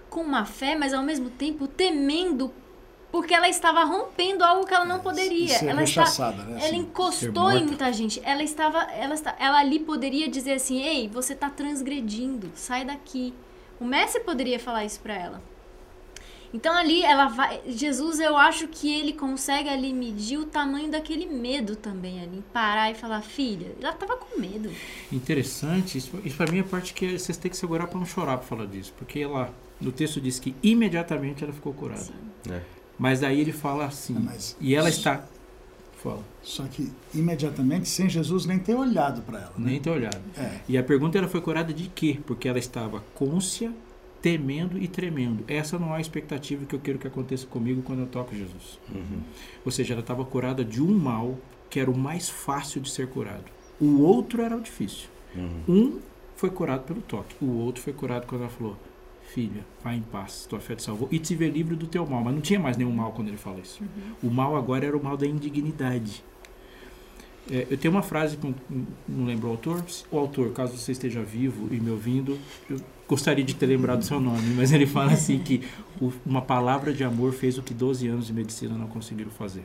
com 0.08 0.20
uma 0.20 0.44
fé, 0.44 0.76
mas 0.76 0.92
ao 0.94 1.02
mesmo 1.02 1.30
tempo 1.30 1.66
temendo, 1.66 2.52
porque 3.10 3.34
ela 3.34 3.48
estava 3.48 3.84
rompendo 3.84 4.44
algo 4.44 4.66
que 4.66 4.74
ela 4.74 4.84
não 4.84 5.00
poderia. 5.00 5.58
Ser 5.58 5.68
Ela, 5.68 5.82
está, 5.82 6.30
né? 6.32 6.44
ela 6.48 6.56
assim. 6.58 6.76
Encostou 6.76 7.42
morta. 7.44 7.58
em 7.58 7.66
muita 7.66 7.92
gente. 7.92 8.20
Ela 8.24 8.42
estava, 8.42 8.82
ela 8.92 9.14
está, 9.14 9.34
ela 9.38 9.58
ali 9.58 9.80
poderia 9.80 10.28
dizer 10.28 10.54
assim: 10.54 10.80
"Ei, 10.82 11.08
você 11.08 11.32
está 11.32 11.50
transgredindo, 11.50 12.50
sai 12.54 12.84
daqui". 12.84 13.34
O 13.80 13.84
mestre 13.84 14.20
poderia 14.22 14.60
falar 14.60 14.84
isso 14.84 15.00
para 15.00 15.14
ela. 15.14 15.42
Então 16.52 16.76
ali 16.76 17.02
ela 17.02 17.28
vai, 17.28 17.60
Jesus, 17.68 18.18
eu 18.18 18.36
acho 18.36 18.66
que 18.66 18.92
ele 18.92 19.12
consegue 19.12 19.68
ali 19.68 19.92
medir 19.92 20.38
o 20.38 20.46
tamanho 20.46 20.90
daquele 20.90 21.26
medo 21.26 21.76
também 21.76 22.20
ali, 22.22 22.42
parar 22.52 22.90
e 22.90 22.94
falar: 22.94 23.22
"Filha, 23.22 23.72
ela 23.80 23.92
tava 23.92 24.16
com 24.16 24.40
medo". 24.40 24.68
Interessante, 25.12 25.96
isso, 25.98 26.18
isso 26.24 26.36
pra 26.36 26.50
mim 26.50 26.58
é 26.58 26.62
a 26.62 26.64
parte 26.64 26.92
que 26.92 27.18
vocês 27.18 27.38
têm 27.38 27.50
que 27.50 27.56
segurar 27.56 27.86
pra 27.86 27.98
não 27.98 28.06
chorar 28.06 28.36
pra 28.38 28.46
falar 28.46 28.66
disso. 28.66 28.92
Porque 28.98 29.20
ela, 29.20 29.52
no 29.80 29.92
texto 29.92 30.20
diz 30.20 30.38
que 30.40 30.54
imediatamente 30.62 31.44
ela 31.44 31.52
ficou 31.52 31.72
curada. 31.72 32.08
É. 32.50 32.60
Mas 32.98 33.20
daí 33.20 33.40
ele 33.40 33.52
fala 33.52 33.84
assim, 33.86 34.16
É, 34.16 34.20
mas- 34.20 34.56
e 34.60 34.74
ela 34.74 34.88
está... 34.88 35.24
Fala, 36.02 36.22
Só 36.42 36.64
que 36.64 36.90
imediatamente, 37.14 37.86
sem 37.86 38.08
Jesus 38.08 38.46
nem 38.46 38.58
ter 38.58 38.74
olhado 38.74 39.20
para 39.22 39.38
ela. 39.38 39.52
Né? 39.58 39.72
nem 39.72 39.80
ter 39.80 39.90
olhado. 39.90 40.18
É. 40.36 40.60
E 40.66 40.78
a 40.78 40.82
pergunta 40.82 41.18
ela 41.18 41.28
foi 41.28 41.42
curada 41.42 41.74
de 41.74 41.88
quê? 41.94 42.18
Porque 42.26 42.48
ela 42.48 42.58
estava 42.58 43.04
côncia, 43.14 43.70
temendo 44.20 44.78
e 44.78 44.86
tremendo. 44.86 45.44
Essa 45.48 45.78
não 45.78 45.94
é 45.94 45.98
a 45.98 46.00
expectativa 46.00 46.64
que 46.64 46.74
eu 46.74 46.80
quero 46.80 46.98
que 46.98 47.06
aconteça 47.06 47.46
comigo 47.46 47.82
quando 47.82 48.00
eu 48.00 48.06
toco 48.06 48.34
Jesus. 48.34 48.78
Uhum. 48.94 49.20
Ou 49.64 49.72
seja, 49.72 49.94
ela 49.94 50.00
estava 50.00 50.24
curada 50.24 50.64
de 50.64 50.82
um 50.82 50.96
mal 50.96 51.38
que 51.68 51.80
era 51.80 51.90
o 51.90 51.96
mais 51.96 52.28
fácil 52.28 52.80
de 52.80 52.90
ser 52.90 53.08
curado. 53.08 53.44
O 53.80 54.02
outro 54.02 54.42
era 54.42 54.56
o 54.56 54.60
difícil. 54.60 55.08
Uhum. 55.34 55.62
Um 55.68 55.98
foi 56.36 56.50
curado 56.50 56.84
pelo 56.84 57.00
toque, 57.02 57.36
o 57.40 57.58
outro 57.58 57.82
foi 57.82 57.92
curado 57.92 58.26
quando 58.26 58.42
ela 58.42 58.50
falou: 58.50 58.76
Filha, 59.22 59.64
vai 59.82 59.96
em 59.96 60.02
paz, 60.02 60.46
tua 60.48 60.58
fé 60.58 60.74
te 60.74 60.82
salvou 60.82 61.08
e 61.10 61.18
te 61.18 61.34
vê 61.34 61.48
livre 61.48 61.76
do 61.76 61.86
teu 61.86 62.06
mal. 62.06 62.22
Mas 62.24 62.34
não 62.34 62.40
tinha 62.40 62.58
mais 62.58 62.76
nenhum 62.76 62.92
mal 62.92 63.12
quando 63.12 63.28
ele 63.28 63.36
fala 63.36 63.60
isso. 63.60 63.82
O 64.22 64.28
mal 64.28 64.56
agora 64.56 64.84
era 64.84 64.96
o 64.96 65.02
mal 65.02 65.16
da 65.16 65.26
indignidade. 65.26 66.24
É, 67.50 67.66
eu 67.70 67.76
tenho 67.76 67.92
uma 67.92 68.02
frase, 68.02 68.36
que 68.36 68.46
não- 69.08 69.26
lembro 69.26 69.48
o 69.48 69.50
autor. 69.50 69.84
O 70.10 70.18
autor, 70.18 70.52
caso 70.52 70.76
você 70.76 70.92
esteja 70.92 71.22
vivo 71.22 71.68
e 71.74 71.80
me 71.80 71.90
ouvindo, 71.90 72.38
eu 72.68 72.80
gostaria 73.08 73.44
de 73.44 73.54
ter 73.56 73.66
lembrado 73.66 74.00
o 74.02 74.04
seu 74.04 74.20
nome, 74.20 74.54
mas 74.54 74.72
ele 74.72 74.86
fala 74.86 75.12
assim 75.12 75.38
que 75.40 75.62
o- 76.00 76.12
uma 76.24 76.42
palavra 76.42 76.92
de 76.92 77.02
amor 77.02 77.32
fez 77.32 77.58
o 77.58 77.62
que 77.62 77.74
12 77.74 78.06
anos 78.06 78.26
de 78.28 78.32
medicina 78.32 78.76
não 78.78 78.86
conseguiram 78.86 79.30
fazer. 79.32 79.64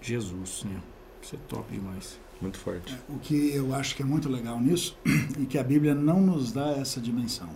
Jesus, 0.00 0.64
né? 0.64 0.80
Isso 1.22 1.36
é 1.36 1.38
top 1.48 1.72
demais. 1.72 2.18
Muito 2.40 2.58
forte. 2.58 2.96
O 3.08 3.18
que 3.18 3.52
eu 3.54 3.72
acho 3.74 3.94
que 3.94 4.02
é 4.02 4.04
muito 4.04 4.28
legal 4.28 4.60
nisso, 4.60 4.96
e 5.38 5.46
que 5.46 5.56
a 5.58 5.62
Bíblia 5.62 5.94
não 5.94 6.20
nos 6.20 6.50
dá 6.52 6.72
essa 6.72 7.00
dimensão, 7.00 7.48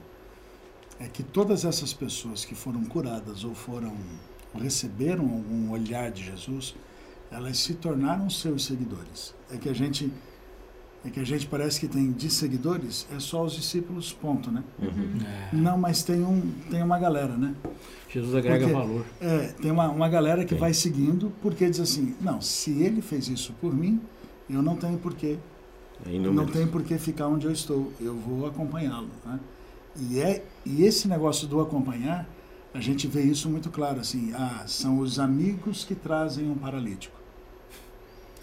é 1.01 1.07
que 1.09 1.23
todas 1.23 1.65
essas 1.65 1.93
pessoas 1.93 2.45
que 2.45 2.55
foram 2.55 2.85
curadas 2.85 3.43
ou 3.45 3.55
foram 3.55 3.97
ou 4.55 4.61
receberam 4.61 5.25
algum 5.25 5.71
olhar 5.71 6.11
de 6.11 6.25
Jesus, 6.25 6.75
elas 7.37 7.59
se 7.59 7.75
tornaram 7.75 8.29
seus 8.31 8.65
seguidores. 8.65 9.35
É 9.53 9.57
que 9.57 9.69
a 9.69 9.75
gente 9.75 10.11
é 11.05 11.11
que 11.11 11.21
a 11.21 11.25
gente 11.25 11.47
parece 11.47 11.79
que 11.79 11.87
tem 11.87 12.11
de 12.11 12.29
seguidores 12.29 13.07
é 13.15 13.21
só 13.21 13.45
os 13.45 13.53
discípulos, 13.53 14.13
ponto, 14.13 14.51
né? 14.51 14.65
Uhum. 14.81 15.19
Não, 15.53 15.79
mas 15.79 16.03
tem 16.03 16.23
um 16.25 16.41
tem 16.71 16.83
uma 16.83 16.99
galera, 16.99 17.37
né? 17.37 17.55
Jesus 18.09 18.35
agrega 18.35 18.61
Porque- 18.67 18.73
valor. 18.73 19.05
É, 19.21 19.49
tem 19.61 19.71
uma, 19.71 19.89
uma 19.89 20.09
galera 20.09 20.43
que 20.45 20.51
Tem. 20.51 20.59
vai 20.59 20.73
seguindo 20.75 21.31
porque 21.43 21.69
diz 21.69 21.79
assim, 21.81 22.15
não, 22.21 22.41
se 22.41 22.71
ele 22.83 23.01
fez 23.03 23.29
isso 23.29 23.53
por 23.61 23.75
mim, 23.75 24.01
eu 24.49 24.63
não 24.63 24.75
tenho 24.77 24.99
porquê 24.99 25.39
É 26.05 26.09
não 26.09 26.15
inúmeros. 26.15 26.53
tem 26.53 26.67
por 26.67 26.83
que 26.83 26.97
ficar 26.99 27.29
onde 27.29 27.47
eu 27.47 27.53
estou, 27.53 27.93
eu 28.01 28.15
vou 28.17 28.47
acompanhá-lo. 28.47 29.11
Né? 29.25 29.39
E, 30.01 30.19
é, 30.21 30.45
e 30.65 30.83
esse 30.85 31.07
negócio 31.09 31.47
do 31.47 31.61
acompanhar, 31.61 32.27
a 32.75 32.81
gente 32.81 33.07
vê 33.07 33.23
isso 33.23 33.49
muito 33.49 33.71
claro, 33.71 34.01
assim, 34.01 34.33
ah, 34.35 34.65
são 34.67 34.99
os 34.99 35.19
amigos 35.19 35.85
que 35.85 35.95
trazem 35.95 36.51
um 36.51 36.55
paralítico. 36.57 37.15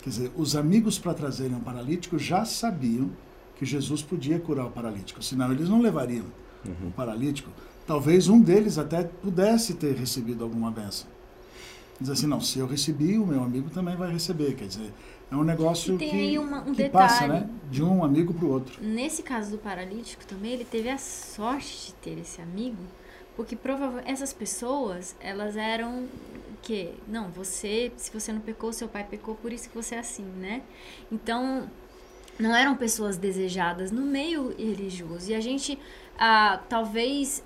Quer 0.04 0.10
dizer, 0.10 0.32
os 0.36 0.56
amigos 0.56 1.00
para 1.00 1.14
trazerem 1.14 1.56
um 1.56 1.62
paralítico 1.62 2.20
já 2.20 2.44
sabiam 2.46 3.10
que 3.56 3.66
Jesus 3.66 4.02
podia 4.02 4.38
curar 4.40 4.66
o 4.66 4.70
paralítico, 4.72 5.24
senão 5.24 5.52
eles 5.52 5.70
não 5.70 5.82
levariam 5.82 6.26
Uhum. 6.66 6.90
o 6.90 6.92
paralítico. 6.92 7.50
Talvez 7.88 8.28
um 8.28 8.40
deles 8.42 8.78
até 8.78 9.04
pudesse 9.04 9.74
ter 9.76 9.96
recebido 9.96 10.44
alguma 10.44 10.72
benção. 10.72 11.08
Diz 12.00 12.10
assim, 12.10 12.26
não, 12.28 12.40
se 12.42 12.60
eu 12.60 12.66
recebi, 12.68 13.18
o 13.18 13.26
meu 13.26 13.44
amigo 13.44 13.70
também 13.70 13.96
vai 13.96 14.12
receber. 14.12 14.56
Quer 14.56 14.68
dizer, 14.68 14.94
é 15.32 15.36
um 15.36 15.44
negócio 15.44 15.98
tem 15.98 16.10
que, 16.10 16.16
aí 16.16 16.38
uma- 16.40 16.62
um 16.62 16.72
que 16.72 16.84
detalhe. 16.84 16.92
passa, 16.92 17.28
né? 17.28 17.50
De 17.70 17.84
um 17.84 18.04
amigo 18.04 18.34
para 18.34 18.46
o 18.46 18.50
outro. 18.52 18.82
Nesse 18.84 19.22
caso 19.24 19.52
do 19.52 19.58
paralítico 19.58 20.26
também, 20.26 20.52
ele 20.54 20.66
teve 20.66 20.90
a 20.90 20.98
sorte 20.98 21.88
de 21.88 21.94
ter 21.96 22.18
esse 22.20 22.42
amigo, 22.42 22.78
porque 23.36 23.56
provavelmente 23.56 24.10
essas 24.10 24.34
pessoas, 24.34 25.16
elas 25.20 25.56
eram 25.56 26.06
que 26.64 26.94
não, 27.08 27.30
você, 27.30 27.92
se 27.98 28.10
você 28.12 28.32
não 28.32 28.42
pecou, 28.42 28.74
seu 28.74 28.88
pai 28.88 29.04
pecou, 29.04 29.36
por 29.36 29.52
isso 29.54 29.70
que 29.70 29.76
você 29.76 29.96
é 29.96 30.00
assim, 30.00 30.24
né? 30.24 30.62
Então, 31.12 31.70
não 32.40 32.56
eram 32.56 32.76
pessoas 32.76 33.18
desejadas 33.18 33.92
no 33.92 34.02
meio 34.02 34.56
religioso. 34.58 35.30
E 35.30 35.36
a 35.36 35.40
gente 35.42 35.78
ah, 36.18 36.60
talvez 36.68 37.44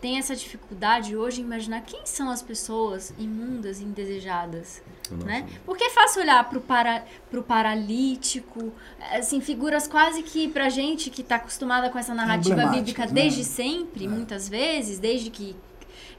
tenha 0.00 0.20
essa 0.20 0.36
dificuldade 0.36 1.16
hoje 1.16 1.40
em 1.40 1.44
imaginar 1.44 1.80
quem 1.80 2.06
são 2.06 2.30
as 2.30 2.40
pessoas 2.40 3.12
imundas 3.18 3.80
e 3.80 3.84
indesejadas 3.84 4.80
Nossa. 5.10 5.24
né? 5.26 5.48
Porque 5.66 5.82
é 5.82 5.90
fácil 5.90 6.22
olhar 6.22 6.48
pro, 6.48 6.60
para, 6.60 7.04
pro 7.30 7.42
paralítico, 7.42 8.72
assim, 9.12 9.40
figuras 9.40 9.88
quase 9.88 10.22
que 10.22 10.46
pra 10.48 10.68
gente 10.68 11.10
que 11.10 11.22
tá 11.22 11.36
acostumada 11.36 11.90
com 11.90 11.98
essa 11.98 12.14
narrativa 12.14 12.66
bíblica 12.66 13.06
né? 13.06 13.12
desde 13.12 13.42
sempre, 13.44 14.04
É. 14.04 14.08
muitas 14.08 14.48
vezes, 14.48 15.00
desde 15.00 15.30
que 15.30 15.56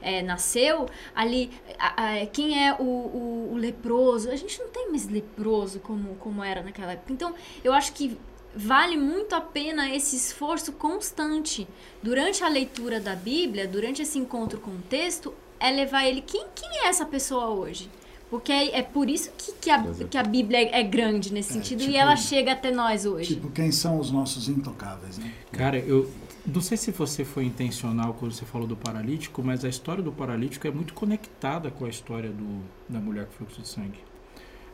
é, 0.02 0.22
nasceu, 0.22 0.86
ali, 1.14 1.50
a- 1.78 2.20
a- 2.22 2.26
quem 2.26 2.66
é 2.66 2.72
o, 2.74 2.82
o- 2.82 3.50
o 3.52 3.56
leproso? 3.56 4.30
A 4.30 4.36
gente 4.36 4.58
não 4.60 4.68
tem 4.68 4.90
mais 4.90 5.08
leproso 5.08 5.80
como, 5.80 6.14
como 6.16 6.42
era 6.42 6.62
naquela 6.62 6.92
época. 6.92 7.12
Então, 7.12 7.34
eu 7.64 7.72
acho 7.72 7.92
que 7.92 8.16
vale 8.54 8.96
muito 8.96 9.34
a 9.34 9.40
pena 9.40 9.94
esse 9.94 10.16
esforço 10.16 10.72
constante 10.72 11.68
durante 12.02 12.42
a 12.42 12.48
leitura 12.48 12.98
da 12.98 13.14
Bíblia, 13.14 13.66
durante 13.68 14.02
esse 14.02 14.18
encontro 14.18 14.58
com 14.60 14.72
o 14.72 14.78
texto, 14.88 15.32
é 15.58 15.70
levar 15.70 16.04
ele. 16.06 16.20
Quem, 16.20 16.46
quem 16.54 16.68
é 16.84 16.88
essa 16.88 17.04
pessoa 17.06 17.46
hoje? 17.50 17.88
Porque 18.28 18.52
é, 18.52 18.78
é 18.78 18.82
por 18.82 19.08
isso 19.10 19.30
que, 19.36 19.50
que, 19.52 19.70
a, 19.70 19.82
que 20.08 20.16
a 20.16 20.22
Bíblia 20.22 20.58
é, 20.62 20.80
é 20.80 20.82
grande 20.84 21.32
nesse 21.32 21.50
É, 21.50 21.52
sentido 21.54 21.80
tipo- 21.80 21.92
e 21.92 21.96
ela 21.96 22.14
chega 22.16 22.52
até 22.52 22.70
nós 22.70 23.04
hoje. 23.04 23.34
Tipo, 23.34 23.50
quem 23.50 23.72
são 23.72 23.98
os 23.98 24.10
nossos 24.10 24.48
intocáveis, 24.48 25.18
né? 25.18 25.32
Cara, 25.52 25.76
eu 25.78 26.08
não 26.46 26.60
sei 26.60 26.76
se 26.76 26.90
você 26.90 27.24
foi 27.24 27.44
intencional 27.44 28.14
quando 28.14 28.32
você 28.32 28.44
falou 28.44 28.66
do 28.66 28.76
paralítico, 28.76 29.42
mas 29.42 29.64
a 29.64 29.68
história 29.68 30.02
do 30.02 30.12
paralítico 30.12 30.66
é 30.66 30.70
muito 30.70 30.94
conectada 30.94 31.70
com 31.70 31.84
a 31.84 31.88
história 31.88 32.30
do, 32.30 32.62
da 32.88 32.98
mulher 32.98 33.26
com 33.26 33.32
fluxo 33.32 33.60
de 33.60 33.68
sangue. 33.68 33.98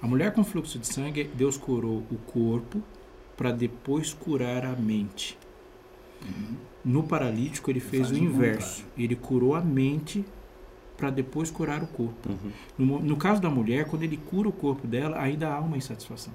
A 0.01 0.07
mulher 0.07 0.33
com 0.33 0.45
fluxo 0.45 0.79
de 0.79 0.87
sangue, 0.87 1.25
Deus 1.35 1.57
curou 1.57 2.05
o 2.11 2.17
corpo 2.27 2.83
para 3.37 3.51
depois 3.51 4.13
curar 4.13 4.65
a 4.65 4.73
mente. 4.73 5.39
No 6.85 7.03
paralítico, 7.03 7.71
ele 7.71 7.81
fez 7.81 8.11
o 8.11 8.17
inverso. 8.17 8.83
contrário. 8.83 9.05
Ele 9.05 9.17
curou 9.17 9.55
a 9.55 9.61
mente 9.61 10.25
para 10.97 11.11
depois 11.11 11.51
curar 11.51 11.83
o 11.83 11.87
corpo. 11.87 12.29
Uhum. 12.29 12.51
No, 12.79 13.01
no 13.01 13.17
caso 13.17 13.41
da 13.41 13.51
mulher, 13.51 13.87
quando 13.87 14.03
ele 14.03 14.17
cura 14.17 14.49
o 14.49 14.53
corpo 14.53 14.87
dela, 14.87 15.21
ainda 15.21 15.49
há 15.49 15.61
uma 15.61 15.77
insatisfação. 15.77 16.33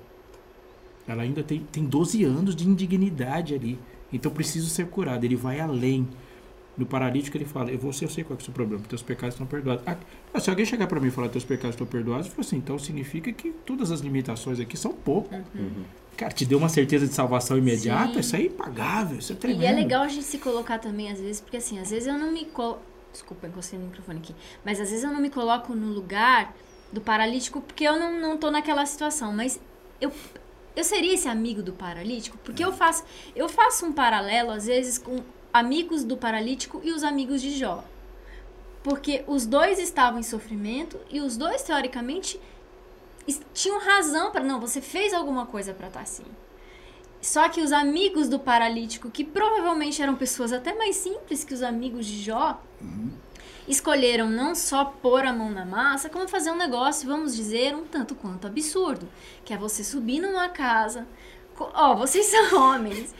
Ela 1.07 1.23
ainda 1.23 1.41
tem, 1.43 1.61
tem 1.71 1.85
12 1.85 2.23
anos 2.23 2.55
de 2.55 2.67
indignidade 2.67 3.55
ali. 3.55 3.79
Então 4.11 4.31
preciso 4.31 4.69
ser 4.69 4.87
curada. 4.87 5.25
Ele 5.25 5.35
vai 5.35 5.59
além. 5.59 6.07
No 6.77 6.85
paralítico 6.85 7.35
ele 7.35 7.45
fala, 7.45 7.69
eu, 7.69 7.77
você, 7.77 8.05
eu 8.05 8.09
sei 8.09 8.23
qual 8.23 8.37
é 8.37 8.41
o 8.41 8.43
seu 8.43 8.53
problema, 8.53 8.81
teus 8.87 9.01
pecados 9.01 9.35
estão 9.35 9.45
perdoados. 9.45 9.83
Ah, 9.85 10.39
se 10.39 10.49
alguém 10.49 10.65
chegar 10.65 10.87
para 10.87 11.01
mim 11.01 11.09
e 11.09 11.11
falar 11.11 11.27
teus 11.27 11.43
pecados 11.43 11.75
estão 11.75 11.85
perdoados, 11.85 12.27
eu 12.27 12.31
falo 12.31 12.47
assim, 12.47 12.55
então 12.55 12.79
significa 12.79 13.31
que 13.33 13.51
todas 13.65 13.91
as 13.91 13.99
limitações 13.99 14.57
aqui 14.57 14.77
são 14.77 14.93
pouco. 14.93 15.35
Uhum. 15.53 15.83
Cara, 16.15 16.31
te 16.31 16.45
deu 16.45 16.57
uma 16.57 16.69
certeza 16.69 17.05
de 17.05 17.13
salvação 17.13 17.57
imediata, 17.57 18.13
Sim. 18.13 18.19
isso 18.21 18.35
aí 18.37 18.43
é 18.43 18.45
impagável, 18.45 19.19
isso 19.19 19.33
é 19.33 19.35
tremendo. 19.35 19.63
E 19.63 19.65
é 19.65 19.71
legal 19.73 20.03
a 20.03 20.07
gente 20.07 20.23
se 20.23 20.37
colocar 20.37 20.79
também, 20.79 21.11
às 21.11 21.19
vezes, 21.19 21.41
porque 21.41 21.57
assim, 21.57 21.77
às 21.77 21.89
vezes 21.91 22.07
eu 22.07 22.17
não 22.17 22.31
me 22.31 22.45
colo... 22.45 22.79
Desculpa, 23.11 23.47
encostei 23.47 23.77
no 23.77 23.87
microfone 23.87 24.19
aqui. 24.19 24.33
Mas 24.63 24.79
às 24.79 24.89
vezes 24.89 25.03
eu 25.03 25.11
não 25.11 25.19
me 25.19 25.29
coloco 25.29 25.75
no 25.75 25.87
lugar 25.87 26.55
do 26.91 27.01
paralítico 27.01 27.59
porque 27.59 27.83
eu 27.83 27.99
não, 27.99 28.19
não 28.19 28.37
tô 28.37 28.49
naquela 28.49 28.85
situação. 28.85 29.33
Mas 29.33 29.59
eu, 29.99 30.09
eu 30.75 30.83
seria 30.83 31.13
esse 31.13 31.27
amigo 31.27 31.61
do 31.61 31.73
paralítico 31.73 32.37
porque 32.43 32.63
eu 32.63 32.71
faço, 32.71 33.03
eu 33.35 33.49
faço 33.49 33.85
um 33.85 33.93
paralelo, 33.93 34.51
às 34.51 34.65
vezes, 34.65 34.97
com 34.97 35.23
amigos 35.53 36.03
do 36.03 36.15
paralítico 36.15 36.81
e 36.83 36.91
os 36.91 37.03
amigos 37.03 37.41
de 37.41 37.57
Jó. 37.57 37.83
Porque 38.83 39.23
os 39.27 39.45
dois 39.45 39.79
estavam 39.79 40.19
em 40.19 40.23
sofrimento 40.23 40.99
e 41.09 41.19
os 41.19 41.37
dois, 41.37 41.61
teoricamente, 41.61 42.39
tinham 43.53 43.79
razão 43.79 44.31
para 44.31 44.43
não, 44.43 44.59
você 44.59 44.81
fez 44.81 45.13
alguma 45.13 45.45
coisa 45.45 45.73
para 45.73 45.87
estar 45.87 46.01
assim. 46.01 46.25
Só 47.21 47.47
que 47.49 47.61
os 47.61 47.71
amigos 47.71 48.27
do 48.27 48.39
paralítico, 48.39 49.11
que 49.11 49.23
provavelmente 49.23 50.01
eram 50.01 50.15
pessoas 50.15 50.51
até 50.51 50.73
mais 50.73 50.95
simples 50.95 51.43
que 51.43 51.53
os 51.53 51.61
amigos 51.61 52.07
de 52.07 52.23
Jó, 52.23 52.59
escolheram 53.67 54.29
não 54.29 54.55
só 54.55 54.85
pôr 54.85 55.25
a 55.25 55.33
mão 55.33 55.49
na 55.51 55.65
massa, 55.65 56.09
como 56.09 56.27
fazer 56.27 56.51
um 56.51 56.57
negócio, 56.57 57.07
vamos 57.07 57.35
dizer, 57.35 57.75
um 57.75 57.85
tanto 57.85 58.15
quanto 58.15 58.47
absurdo. 58.47 59.07
Que 59.45 59.53
é 59.53 59.57
você 59.57 59.83
subir 59.83 60.19
numa 60.19 60.49
casa. 60.49 61.07
Ó, 61.73 61.95
vocês 61.95 62.25
são 62.25 62.57
homens. 62.59 63.13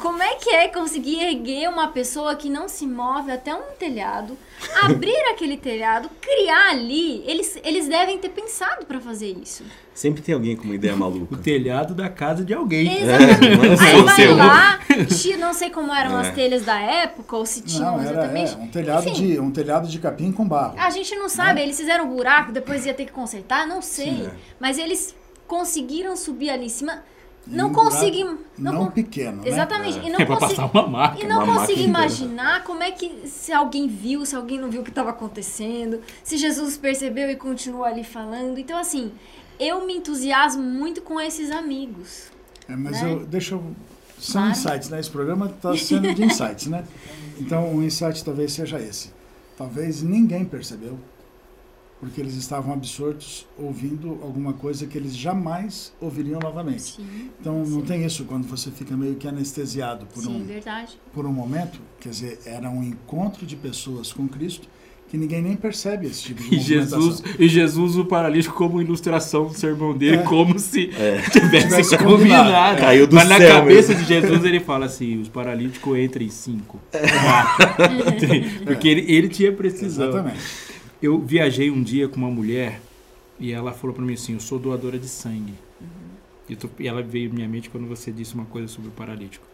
Como 0.00 0.22
é 0.22 0.36
que 0.36 0.48
é 0.48 0.68
conseguir 0.68 1.20
erguer 1.20 1.68
uma 1.68 1.88
pessoa 1.88 2.34
que 2.36 2.48
não 2.48 2.68
se 2.68 2.86
move 2.86 3.30
até 3.30 3.54
um 3.54 3.72
telhado, 3.78 4.34
abrir 4.82 5.14
aquele 5.30 5.58
telhado, 5.58 6.08
criar 6.22 6.70
ali? 6.70 7.22
Eles, 7.26 7.58
eles 7.62 7.86
devem 7.86 8.16
ter 8.18 8.30
pensado 8.30 8.86
para 8.86 8.98
fazer 8.98 9.36
isso. 9.42 9.62
Sempre 9.92 10.22
tem 10.22 10.34
alguém 10.34 10.56
com 10.56 10.64
uma 10.64 10.74
ideia 10.74 10.94
O 10.94 10.98
maluca. 10.98 11.36
telhado 11.36 11.92
da 11.94 12.08
casa 12.08 12.42
de 12.42 12.54
alguém. 12.54 13.02
Exatamente. 13.02 13.56
não 13.58 13.86
Aí 13.86 14.02
vai 14.02 14.16
seu. 14.16 14.36
lá, 14.36 14.78
tira, 15.06 15.36
não 15.38 15.52
sei 15.52 15.68
como 15.68 15.92
eram 15.92 16.18
É. 16.18 16.28
as 16.28 16.34
telhas 16.34 16.64
da 16.64 16.80
época, 16.80 17.36
ou 17.36 17.44
se 17.44 17.60
tinham 17.60 17.92
Não, 17.92 18.00
era 18.00 18.10
exatamente. 18.12 18.52
é, 18.54 18.56
um, 18.56 18.68
telhado 18.68 19.08
Enfim. 19.08 19.26
de, 19.32 19.38
um 19.40 19.50
telhado 19.50 19.86
de 19.86 19.98
capim 19.98 20.32
com 20.32 20.48
barro. 20.48 20.76
A 20.78 20.88
gente 20.88 21.14
não 21.16 21.28
sabe, 21.28 21.60
eles 21.60 21.76
fizeram 21.76 22.06
um 22.06 22.14
buraco, 22.16 22.52
depois 22.52 22.86
ia 22.86 22.94
ter 22.94 23.04
que 23.04 23.12
consertar, 23.12 23.66
não 23.66 23.82
sei. 23.82 24.06
Sim, 24.06 24.26
é. 24.28 24.30
Mas 24.58 24.78
eles 24.78 25.14
conseguiram 25.46 26.16
subir 26.16 26.48
ali 26.48 26.66
em 26.66 26.70
cima. 26.70 27.02
Não 27.46 27.68
um 27.68 27.72
consegui. 27.72 28.24
Não, 28.24 28.72
Não, 28.72 28.90
pequeno, 28.90 29.42
né? 29.42 29.48
Exatamente. 29.48 29.98
E 29.98 30.10
não 30.10 30.18
É 30.20 30.24
pra 30.24 30.36
consegui- 30.36 30.56
passar 30.62 30.70
uma 30.72 30.86
máquina. 30.88 31.24
E 31.24 31.28
não 31.28 31.44
uma 31.44 31.46
consigo 31.58 31.60
máquina 31.60 31.72
inteira. 31.72 31.88
imaginar 32.24 32.64
como 32.64 32.82
é 32.82 32.90
que 32.90 33.28
se 33.28 33.52
alguém 33.52 33.86
viu, 33.86 34.24
se 34.24 34.34
alguém 34.34 34.58
não 34.58 34.70
viu 34.70 34.80
o 34.80 34.84
que 34.84 34.90
estava 34.90 35.10
acontecendo, 35.10 36.00
se 36.22 36.36
Jesus 36.38 36.76
percebeu 36.76 37.30
e 37.30 37.36
continuou 37.36 37.84
ali 37.84 38.02
falando. 38.04 38.58
Então, 38.58 38.78
assim, 38.78 39.12
eu 39.60 39.86
me 39.86 39.94
entusiasmo 39.96 40.62
muito 40.62 41.02
com 41.02 41.20
esses 41.20 41.50
amigos. 41.50 42.28
É, 42.68 42.74
mas 42.74 43.02
né? 43.02 43.12
eu, 43.12 43.26
deixa 43.26 43.54
eu. 43.54 43.62
São 44.18 44.40
Claro. 44.42 44.50
insights, 44.58 44.88
né? 44.88 45.00
Esse 45.00 45.10
programa 45.10 45.46
está 45.46 45.76
sendo 45.76 46.14
de 46.14 46.24
insights, 46.24 46.66
né? 46.68 46.84
Então, 47.38 47.74
o 47.74 47.82
insight 47.82 48.24
talvez 48.24 48.52
seja 48.52 48.78
esse. 48.80 49.10
Talvez 49.58 50.02
ninguém 50.02 50.44
percebeu, 50.44 50.96
porque 52.04 52.20
eles 52.20 52.34
estavam 52.34 52.74
absortos 52.74 53.46
ouvindo 53.58 54.18
alguma 54.22 54.52
coisa 54.52 54.86
que 54.86 54.98
eles 54.98 55.16
jamais 55.16 55.90
ouviriam 55.98 56.38
novamente. 56.38 56.82
Sim. 56.82 57.30
Então, 57.40 57.60
não 57.60 57.80
sim. 57.80 57.86
tem 57.86 58.04
isso 58.04 58.24
quando 58.26 58.46
você 58.46 58.70
fica 58.70 58.94
meio 58.94 59.14
que 59.14 59.26
anestesiado 59.26 60.04
por, 60.12 60.22
Sim, 60.22 60.42
um, 60.42 60.44
verdade. 60.44 60.92
por 61.14 61.24
um 61.24 61.32
momento. 61.32 61.80
Quer 61.98 62.10
dizer, 62.10 62.38
era 62.44 62.68
um 62.68 62.82
encontro 62.82 63.46
de 63.46 63.56
pessoas 63.56 64.12
com 64.12 64.28
Cristo 64.28 64.68
que 65.08 65.16
ninguém 65.16 65.40
nem 65.42 65.54
percebe 65.56 66.06
esse 66.06 66.22
tipo 66.24 66.42
de 66.42 66.56
E 66.56 66.58
Jesus, 66.60 67.22
e 67.38 67.48
Jesus 67.48 67.96
o 67.96 68.04
paralítico 68.04 68.54
como 68.54 68.82
ilustração 68.82 69.46
do 69.46 69.54
sermão 69.54 69.96
dele, 69.96 70.16
É. 70.18 70.22
como 70.24 70.58
se 70.58 70.90
É. 70.98 71.22
tivesse 71.32 71.68
Tivesse 71.68 71.96
combinado. 71.98 72.44
combinado. 72.44 72.80
Caiu 72.80 73.06
do 73.06 73.14
Mas 73.14 73.28
na 73.30 73.38
céu 73.38 73.54
cabeça 73.60 73.88
mesmo. 73.92 74.02
de 74.04 74.08
Jesus 74.08 74.44
ele 74.44 74.60
fala 74.60 74.84
assim, 74.86 75.20
os 75.22 75.28
paralíticos 75.30 75.96
entram 75.98 76.22
em 76.22 76.30
cinco. 76.30 76.78
quatro. 76.90 77.94
Porque 78.64 78.88
ele, 78.88 79.04
ele 79.10 79.28
tinha 79.28 79.52
precisão. 79.52 80.08
Exatamente. 80.08 80.40
Eu 81.04 81.20
viajei 81.20 81.70
um 81.70 81.82
dia 81.82 82.08
com 82.08 82.16
uma 82.16 82.30
mulher 82.30 82.80
e 83.38 83.52
ela 83.52 83.74
falou 83.74 83.94
pra 83.94 84.02
mim 84.02 84.14
assim, 84.14 84.32
eu 84.32 84.40
sou 84.40 84.58
doadora 84.58 84.98
de 84.98 85.06
sangue. 85.06 85.52
E 86.48 86.56
tô- 86.56 86.70
E 86.78 86.88
ela 86.88 87.02
veio 87.02 87.30
à 87.30 87.34
minha 87.34 87.46
mente 87.46 87.68
quando 87.68 87.86
você 87.86 88.10
disse 88.10 88.34
uma 88.34 88.46
coisa 88.46 88.68
sobre 88.68 88.88
o 88.88 88.90
paralítico. 88.90 89.46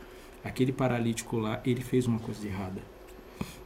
Aquele 0.44 0.70
paralítico 0.70 1.38
lá, 1.38 1.60
ele 1.66 1.80
fez 1.80 2.06
uma 2.06 2.20
coisa 2.20 2.40
de 2.40 2.46
errada. 2.46 2.80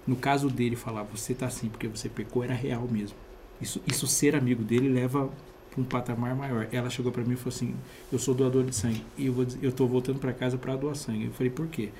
No 0.06 0.16
caso 0.16 0.48
dele, 0.48 0.76
falar 0.76 1.02
você 1.02 1.34
tá 1.34 1.44
assim 1.44 1.68
porque 1.68 1.86
você 1.86 2.08
pecou 2.08 2.42
era 2.42 2.54
real 2.54 2.88
mesmo. 2.90 3.18
Isso, 3.60 3.82
isso 3.86 4.06
ser 4.06 4.34
amigo 4.34 4.64
dele 4.64 4.88
leva 4.88 5.30
para 5.70 5.78
um 5.82 5.84
patamar 5.84 6.34
maior. 6.34 6.66
Ela 6.72 6.88
chegou 6.88 7.12
para 7.12 7.22
mim 7.22 7.34
e 7.34 7.36
falou 7.36 7.54
assim: 7.54 7.74
Eu 8.10 8.18
sou 8.18 8.34
doador 8.34 8.64
de 8.64 8.74
sangue 8.74 9.04
e 9.18 9.26
eu, 9.26 9.34
vou, 9.34 9.46
eu 9.60 9.70
tô 9.70 9.86
voltando 9.86 10.18
para 10.18 10.32
casa 10.32 10.56
para 10.56 10.74
doar 10.74 10.96
sangue. 10.96 11.26
Eu 11.26 11.32
falei: 11.32 11.50
Por 11.52 11.66
quê? 11.66 11.90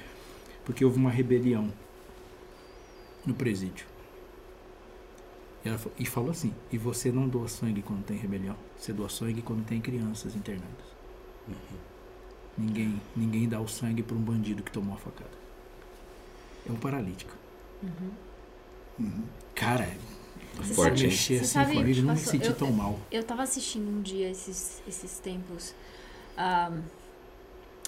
Porque 0.64 0.82
houve 0.82 0.96
uma 0.96 1.10
rebelião 1.10 1.70
no 3.26 3.34
presídio. 3.34 3.84
E, 5.64 6.02
e 6.02 6.06
falou 6.06 6.30
assim: 6.30 6.52
E 6.70 6.76
você 6.78 7.10
não 7.10 7.28
doa 7.28 7.48
sangue 7.48 7.80
quando 7.82 8.04
tem 8.04 8.16
rebelião. 8.16 8.56
Você 8.76 8.92
doa 8.92 9.08
sangue 9.08 9.40
quando 9.42 9.64
tem 9.64 9.80
crianças 9.80 10.34
internadas. 10.36 10.94
Ninguém, 12.56 13.00
ninguém 13.16 13.48
dá 13.48 13.60
o 13.60 13.66
sangue 13.66 14.02
para 14.02 14.16
um 14.16 14.20
bandido 14.20 14.62
que 14.62 14.70
tomou 14.70 14.94
a 14.94 14.98
facada. 14.98 15.30
É 16.68 16.72
um 16.72 16.76
paralítico. 16.76 17.32
Uhum. 17.82 19.22
Cara, 19.54 19.90
Você 20.56 20.72
Forte, 20.74 20.98
sabe- 20.98 21.02
mexer 21.08 21.34
você 21.38 21.44
assim 21.44 21.52
sabe, 21.52 21.72
comigo, 21.74 21.98
eu 21.98 22.04
não 22.04 22.14
me 22.14 22.20
senti 22.20 22.46
eu- 22.46 22.54
tão 22.54 22.70
mal. 22.70 22.98
Eu 23.10 23.24
tava 23.24 23.42
assistindo 23.42 23.88
um 23.90 24.00
dia 24.02 24.30
esses, 24.30 24.80
esses 24.86 25.18
tempos 25.18 25.74
ah, 26.36 26.70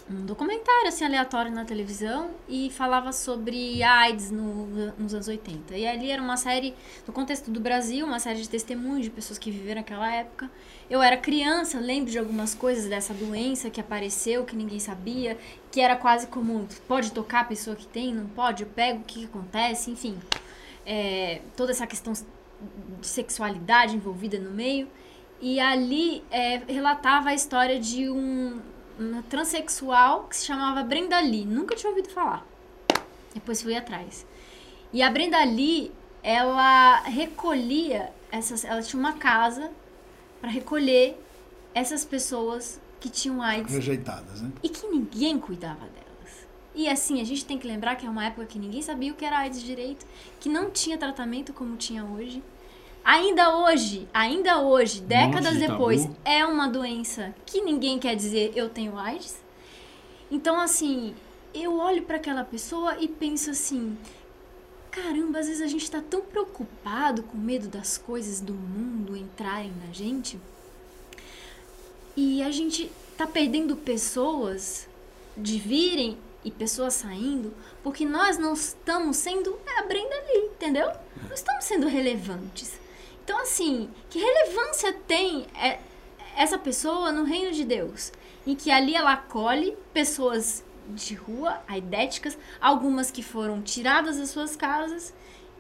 um 0.09 0.25
documentário 0.25 0.87
assim 0.89 1.05
aleatório 1.05 1.51
na 1.51 1.65
televisão 1.65 2.31
e 2.49 2.71
falava 2.71 3.13
sobre 3.13 3.83
AIDS 3.83 4.31
no- 4.31 4.67
nos 4.97 5.13
anos 5.13 5.27
80. 5.27 5.77
E 5.77 5.85
ali 5.87 6.11
era 6.11 6.23
uma 6.23 6.37
série, 6.37 6.75
no 7.07 7.13
contexto 7.13 7.51
do 7.51 7.59
Brasil, 7.59 8.07
uma 8.07 8.21
série 8.21 8.41
de 8.41 8.49
testemunhos 8.49 9.03
de 9.03 9.11
pessoas 9.11 9.37
que 9.39 9.51
viveram 9.51 9.81
aquela 9.81 10.09
época. 10.15 10.49
Eu 10.89 11.03
era 11.03 11.17
criança, 11.17 11.81
lembro 11.81 12.11
de 12.11 12.19
algumas 12.19 12.55
coisas 12.55 12.89
dessa 12.89 13.13
doença 13.13 13.69
que 13.69 13.81
apareceu, 13.81 14.45
que 14.45 14.55
ninguém 14.55 14.79
sabia, 14.79 15.37
que 15.73 15.81
era 15.81 15.97
quase 15.97 16.29
comum. 16.29 16.67
Pode 16.87 17.11
tocar 17.11 17.41
a 17.41 17.45
pessoa 17.45 17.75
que 17.75 17.87
tem, 17.87 18.15
não 18.15 18.27
pode? 18.27 18.63
Eu 18.63 18.69
pego, 18.69 19.01
o 19.01 19.05
que, 19.05 19.21
que 19.21 19.25
acontece? 19.25 19.91
Enfim, 19.91 20.17
é, 20.87 21.41
toda 21.57 21.73
essa 21.73 21.85
questão 21.87 22.13
de 22.13 23.07
sexualidade 23.07 23.97
envolvida 23.97 24.39
no 24.39 24.53
meio. 24.53 24.87
E 25.41 25.59
ali 25.59 26.23
é, 26.31 26.63
relatava 26.69 27.31
a 27.31 27.35
história 27.35 27.79
de 27.81 28.09
um, 28.09 28.61
uma 28.99 29.23
transexual 29.25 30.25
que 30.25 30.37
se 30.37 30.47
chamava 30.47 30.83
Brenda 30.83 31.21
Lee. 31.21 31.45
Nunca 31.45 31.75
tinha 31.75 31.91
ouvido 31.91 32.09
falar. 32.09 32.47
Depois 33.35 33.63
fui 33.63 33.77
atrás. 33.77 34.27
E 34.93 35.03
a 35.03 35.11
Brenda 35.11 35.43
Lee, 35.45 35.93
ela 36.23 37.01
recolhia 37.03 38.11
essas. 38.31 38.65
Ela 38.65 38.83
tinha 38.83 38.99
uma 38.99 39.13
casa 39.13 39.71
para 40.41 40.51
recolher 40.51 41.21
essas 41.75 42.05
pessoas 42.05 42.81
que 43.01 43.11
tinham 43.11 43.43
AIDS 43.43 43.73
Rejeitadas, 43.73 44.41
né? 44.41 44.51
e 44.63 44.69
que 44.69 44.87
ninguém 44.87 45.39
cuidava 45.39 45.81
delas. 45.81 46.47
E 46.75 46.89
assim, 46.89 47.21
a 47.21 47.25
gente 47.25 47.45
tem 47.45 47.59
que 47.59 47.67
lembrar 47.67 47.97
que 47.97 48.07
é 48.07 48.11
uma 48.11 48.25
época 48.25 48.47
que 48.47 48.59
ninguém 48.59 48.83
sabia 48.83 49.13
o 49.13 49.15
que 49.15 49.25
era 49.25 49.39
AIDS 49.39 49.63
direito, 49.63 50.07
que 50.41 50.49
não 50.49 50.71
tinha 50.71 50.97
tratamento 50.97 51.53
como 51.53 51.77
tinha 51.77 52.05
hoje. 52.05 52.43
Ainda 53.07 53.57
hoje, 53.57 54.09
ainda 54.13 54.59
hoje, 54.59 55.01
décadas 55.01 55.53
de 55.53 55.61
depois, 55.61 56.09
é 56.25 56.45
uma 56.45 56.69
doença 56.69 57.33
que 57.47 57.61
ninguém 57.61 58.01
quer 58.01 58.17
dizer 58.17 58.51
eu 58.57 58.69
tenho 58.69 58.99
AIDS. 58.99 59.37
Então, 60.29 60.59
assim, 60.59 61.15
eu 61.55 61.79
olho 61.79 62.03
para 62.03 62.17
aquela 62.17 62.43
pessoa 62.43 62.97
e 62.99 63.07
penso 63.07 63.53
assim: 63.53 63.97
caramba, 64.91 65.39
às 65.39 65.47
vezes 65.47 65.63
a 65.63 65.69
gente 65.69 65.89
tá 65.89 66.03
tão 66.03 66.21
preocupado 66.21 67.23
com 67.23 67.37
medo 67.37 67.69
das 67.69 67.97
coisas 67.97 68.41
do 68.41 68.53
mundo 68.53 69.17
entrarem 69.17 69.73
na 69.87 69.93
gente 69.93 70.37
e 72.17 72.43
a 72.43 72.51
gente 72.51 72.91
tá 73.17 73.25
perdendo 73.25 73.77
pessoas 73.77 74.89
de 75.37 75.61
virem 75.61 76.19
e 76.45 76.51
pessoas 76.51 76.95
saindo 76.95 77.55
porque 77.85 78.05
nós 78.05 78.37
não 78.37 78.55
estamos 78.55 79.17
sendo 79.17 79.57
a 79.79 79.83
Brenda 79.85 80.13
ali, 80.13 80.47
entendeu? 80.47 80.91
Não 81.23 81.35
estamos 81.35 81.65
sendo 81.65 81.87
relevantes. 81.87 82.85
Então, 83.27 83.41
assim, 83.43 83.91
que 84.09 84.21
relevância 84.21 84.93
tem 84.93 85.49
é- 85.61 85.81
essa 86.37 86.57
pessoa 86.57 87.11
no 87.11 87.25
reino 87.25 87.51
de 87.51 87.65
Deus? 87.65 88.13
Em 88.47 88.55
que 88.55 88.71
ali 88.71 88.95
ela 88.95 89.15
acolhe 89.15 89.77
pessoas 89.93 90.65
de 90.91 91.15
rua, 91.17 91.61
aidéticas, 91.67 92.39
algumas 92.61 93.11
que 93.11 93.25
foram 93.25 93.61
tiradas 93.61 94.17
das 94.19 94.31
suas 94.31 94.55
casas, 94.55 95.13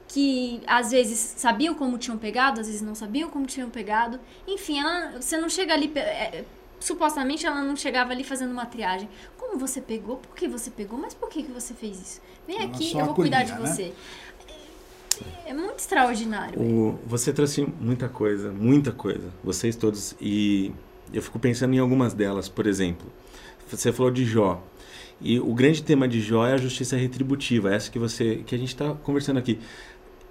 que 0.06 0.62
às 0.64 0.92
vezes 0.92 1.18
sabiam 1.18 1.74
como 1.74 1.98
tinham 1.98 2.16
pegado, 2.16 2.60
às 2.60 2.68
vezes 2.68 2.82
não 2.82 2.94
sabiam 2.94 3.28
como 3.28 3.46
tinham 3.46 3.68
pegado. 3.68 4.20
Enfim, 4.46 4.78
ela, 4.78 5.20
você 5.20 5.36
não 5.36 5.48
chega 5.48 5.74
ali. 5.74 5.88
pe- 5.88 5.98
é, 5.98 6.44
supostamente 6.78 7.44
ela 7.44 7.62
não 7.62 7.74
chegava 7.74 8.12
ali 8.12 8.22
fazendo 8.22 8.52
uma 8.52 8.66
triagem. 8.66 9.08
Como 9.36 9.58
você 9.58 9.80
pegou? 9.80 10.18
Por 10.18 10.36
que 10.36 10.46
você 10.46 10.70
pegou? 10.70 10.96
Mas 10.96 11.14
por 11.14 11.28
que, 11.28 11.42
que 11.42 11.50
você 11.50 11.74
fez 11.74 12.00
isso? 12.00 12.20
Vem 12.46 12.58
Ela 12.58 12.66
aqui, 12.68 12.92
eu 12.96 13.04
vou 13.06 13.14
cuidar 13.16 13.42
de 13.42 13.50
acolhia, 13.50 13.68
né? 13.68 13.74
você. 13.74 13.94
É 15.46 15.52
muito 15.52 15.78
extraordinário. 15.78 16.60
O, 16.60 16.98
você 17.06 17.32
trouxe 17.32 17.66
muita 17.80 18.08
coisa, 18.08 18.50
muita 18.50 18.92
coisa, 18.92 19.28
vocês 19.42 19.76
todos, 19.76 20.14
e 20.20 20.72
eu 21.12 21.22
fico 21.22 21.38
pensando 21.38 21.74
em 21.74 21.78
algumas 21.78 22.14
delas, 22.14 22.48
por 22.48 22.66
exemplo, 22.66 23.06
você 23.68 23.92
falou 23.92 24.10
de 24.10 24.24
Jó, 24.24 24.62
e 25.20 25.40
o 25.40 25.54
grande 25.54 25.82
tema 25.82 26.06
de 26.06 26.20
Jó 26.20 26.46
é 26.46 26.52
a 26.52 26.56
justiça 26.56 26.96
retributiva, 26.96 27.74
essa 27.74 27.90
que 27.90 27.98
você, 27.98 28.42
que 28.46 28.54
a 28.54 28.58
gente 28.58 28.68
está 28.68 28.92
conversando 28.94 29.38
aqui. 29.38 29.58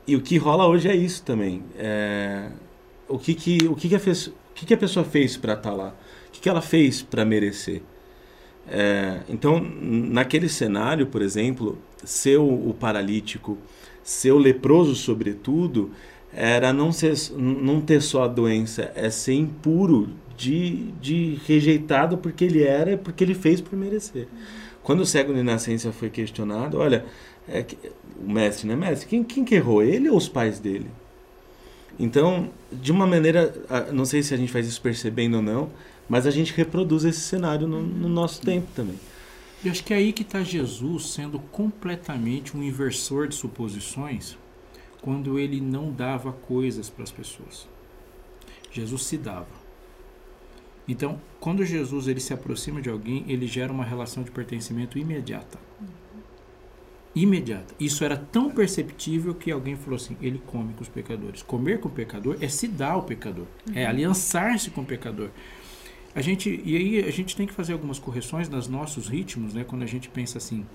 E 0.08 0.16
o 0.16 0.22
que 0.22 0.38
rola 0.38 0.68
hoje 0.68 0.88
é 0.88 0.96
isso 0.96 1.24
também. 1.24 1.64
É, 1.76 2.50
o 3.08 3.18
que 3.18 3.34
que, 3.34 3.58
o 3.68 3.76
que, 3.76 3.90
que, 3.90 3.96
a, 3.96 4.00
fez, 4.00 4.28
o 4.28 4.34
que, 4.54 4.66
que 4.66 4.74
a 4.74 4.78
pessoa 4.78 5.04
fez 5.04 5.36
para 5.36 5.54
estar 5.54 5.72
tá 5.72 5.76
lá? 5.76 5.96
O 6.28 6.32
que, 6.32 6.40
que 6.40 6.50
ela 6.50 6.62
fez 6.62 7.02
para 7.02 7.26
merecer? 7.26 7.82
É, 8.68 9.22
então, 9.28 9.60
naquele 9.60 10.48
cenário, 10.48 11.08
por 11.08 11.22
exemplo, 11.22 11.78
ser 12.04 12.38
o, 12.38 12.70
o 12.70 12.74
paralítico, 12.74 13.58
ser 14.06 14.32
leproso, 14.34 14.96
sobretudo, 14.96 15.92
era 16.32 16.72
não, 16.72 16.94
ser, 16.94 17.16
não 17.36 17.82
ter 17.82 18.02
só 18.02 18.24
a 18.24 18.28
doença, 18.28 18.92
é 18.96 19.10
ser 19.10 19.34
impuro, 19.34 20.10
de, 20.38 20.92
de 21.02 21.40
rejeitado 21.46 22.18
porque 22.18 22.46
ele 22.46 22.64
era, 22.64 22.98
porque 22.98 23.24
ele 23.24 23.34
fez 23.34 23.62
por 23.62 23.78
merecer. 23.78 24.28
Quando 24.84 25.00
o 25.00 25.06
cego 25.06 25.34
de 25.34 25.42
nascença 25.42 25.92
foi 25.92 26.10
questionado, 26.10 26.78
olha, 26.78 27.06
é 27.48 27.64
que, 27.64 27.78
o 28.24 28.30
mestre, 28.32 28.68
né, 28.68 28.76
mestre? 28.76 29.08
Quem, 29.08 29.24
quem 29.24 29.44
que 29.44 29.56
errou, 29.56 29.82
ele 29.82 30.10
ou 30.10 30.18
os 30.18 30.28
pais 30.28 30.60
dele? 30.60 30.88
Então, 31.98 32.50
de 32.72 32.92
uma 32.92 33.08
maneira, 33.08 33.54
não 33.94 34.06
sei 34.06 34.22
se 34.22 34.34
a 34.34 34.38
gente 34.38 34.52
faz 34.52 34.68
isso 34.68 34.82
percebendo 34.82 35.38
ou 35.38 35.42
não, 35.42 35.70
mas 36.10 36.28
a 36.28 36.32
gente 36.32 36.54
reproduz 36.54 37.06
esse 37.06 37.22
cenário 37.22 37.68
no, 37.68 37.82
no 37.82 38.10
nosso 38.10 38.42
tempo 38.42 38.68
também. 38.76 39.00
Eu 39.64 39.72
acho 39.72 39.84
que 39.84 39.94
é 39.94 39.98
aí 39.98 40.14
que 40.14 40.22
está 40.22 40.44
Jesus 40.44 41.08
sendo 41.08 41.40
completamente 41.40 42.56
um 42.56 42.62
inversor 42.64 43.28
de 43.28 43.36
suposições 43.36 44.38
quando 45.02 45.38
ele 45.38 45.62
não 45.62 45.92
dava 45.92 46.32
coisas 46.34 46.90
para 46.90 47.04
as 47.04 47.12
pessoas. 47.12 47.68
Jesus 48.72 49.04
se 49.04 49.18
dava. 49.18 49.66
Então, 50.88 51.20
quando 51.40 51.66
Jesus 51.66 52.08
ele 52.08 52.20
se 52.20 52.34
aproxima 52.34 52.82
de 52.82 52.90
alguém, 52.90 53.26
ele 53.28 53.48
gera 53.48 53.72
uma 53.72 53.84
relação 53.84 54.24
de 54.24 54.32
pertencimento 54.32 55.00
imediata. 55.00 55.58
Imediata. 57.16 57.74
Isso 57.80 58.04
era 58.04 58.18
tão 58.18 58.52
perceptível 58.52 59.34
que 59.34 59.50
alguém 59.50 59.76
falou 59.78 59.96
assim: 59.96 60.18
ele 60.22 60.42
come 60.46 60.74
com 60.74 60.82
os 60.82 60.90
pecadores. 60.90 61.42
Comer 61.42 61.80
com 61.80 61.88
o 61.88 61.92
pecador 61.92 62.38
é 62.42 62.50
se 62.50 62.68
dar 62.68 62.92
ao 62.92 63.04
pecador, 63.04 63.46
é 63.74 63.84
uhum. 63.84 63.90
aliançar-se 63.90 64.70
com 64.70 64.82
o 64.82 64.86
pecador. 64.86 65.30
A 66.16 66.22
gente, 66.22 66.62
e 66.64 66.78
aí 66.78 67.00
a 67.00 67.12
gente 67.12 67.36
tem 67.36 67.46
que 67.46 67.54
fazer 67.54 67.74
algumas 67.74 68.00
correções 68.00 68.48
nos 68.48 68.70
nossos 68.70 69.10
ritmos, 69.10 69.54
né? 69.54 69.66
Quando 69.66 69.84
a 69.84 69.86
gente 69.86 70.08
pensa 70.08 70.38
assim, 70.38 70.66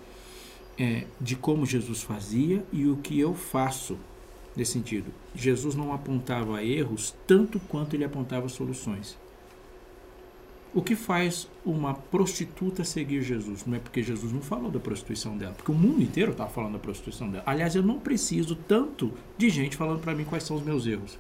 é, 0.79 1.07
de 1.19 1.35
como 1.35 1.65
Jesus 1.65 2.03
fazia 2.03 2.63
e 2.71 2.87
o 2.87 2.99
que 2.99 3.19
eu 3.19 3.35
faço 3.35 3.99
nesse 4.55 4.73
sentido. 4.73 5.11
Jesus 5.35 5.75
não 5.75 5.95
apontava 5.95 6.63
erros 6.63 7.15
tanto 7.27 7.59
quanto 7.61 7.95
ele 7.95 8.05
apontava 8.05 8.49
soluções. 8.49 9.17
O 10.73 10.83
que 10.83 10.95
faz 10.95 11.49
uma 11.65 11.95
prostituta 11.95 12.85
seguir 12.85 13.23
Jesus? 13.23 13.67
Não 13.67 13.77
é 13.77 13.81
porque 13.81 14.03
Jesus 14.03 14.33
não 14.33 14.41
falou 14.41 14.71
da 14.71 14.79
prostituição 14.79 15.37
dela, 15.37 15.53
porque 15.53 15.73
o 15.73 15.75
mundo 15.75 16.03
inteiro 16.03 16.33
está 16.33 16.47
falando 16.47 16.75
da 16.75 16.79
prostituição 16.79 17.29
dela. 17.29 17.43
Aliás, 17.47 17.75
eu 17.75 17.83
não 17.83 17.99
preciso 17.99 18.55
tanto 18.55 19.13
de 19.37 19.51
gente 19.51 19.77
falando 19.77 20.01
para 20.01 20.15
mim 20.15 20.25
quais 20.25 20.45
são 20.45 20.57
os 20.57 20.63
meus 20.63 20.87
erros. 20.87 21.19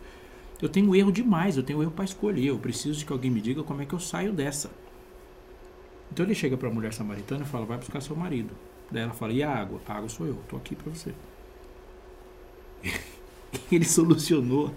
Eu 0.61 0.69
tenho 0.69 0.95
erro 0.95 1.11
demais, 1.11 1.57
eu 1.57 1.63
tenho 1.63 1.83
erro 1.83 1.91
para 1.91 2.05
escolher. 2.05 2.47
Eu 2.47 2.59
preciso 2.59 2.99
de 2.99 3.05
que 3.05 3.13
alguém 3.13 3.31
me 3.31 3.41
diga 3.41 3.63
como 3.63 3.81
é 3.83 3.87
que 3.87 3.95
eu 3.95 4.01
saio 4.01 4.33
dessa. 4.33 4.71
Então 6.13 6.27
ele 6.27 6.35
chega 6.35 6.57
para 6.57 6.69
a 6.69 6.73
mulher 6.73 6.93
samaritana 6.93 7.45
e 7.45 7.47
fala: 7.47 7.65
vai 7.65 7.79
buscar 7.79 8.01
seu 8.01 8.17
marido. 8.17 8.55
Daí 8.91 9.03
ela 9.03 9.13
fala: 9.13 9.33
e 9.33 9.43
a 9.43 9.51
água? 9.51 9.81
A 9.87 9.95
água 9.95 10.09
sou 10.09 10.27
eu, 10.27 10.35
estou 10.35 10.59
aqui 10.59 10.75
para 10.75 10.93
você. 10.93 11.15
ele 13.71 13.85
solucionou. 13.85 14.75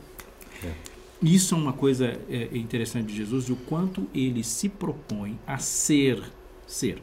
É. 0.64 0.74
Isso 1.22 1.56
é 1.56 1.58
uma 1.58 1.74
coisa 1.74 2.20
é, 2.30 2.50
interessante 2.58 3.08
de 3.08 3.16
Jesus, 3.16 3.50
o 3.50 3.56
quanto 3.56 4.08
ele 4.14 4.44
se 4.44 4.68
propõe 4.68 5.40
a 5.48 5.58
ser, 5.58 6.22
ser 6.68 7.02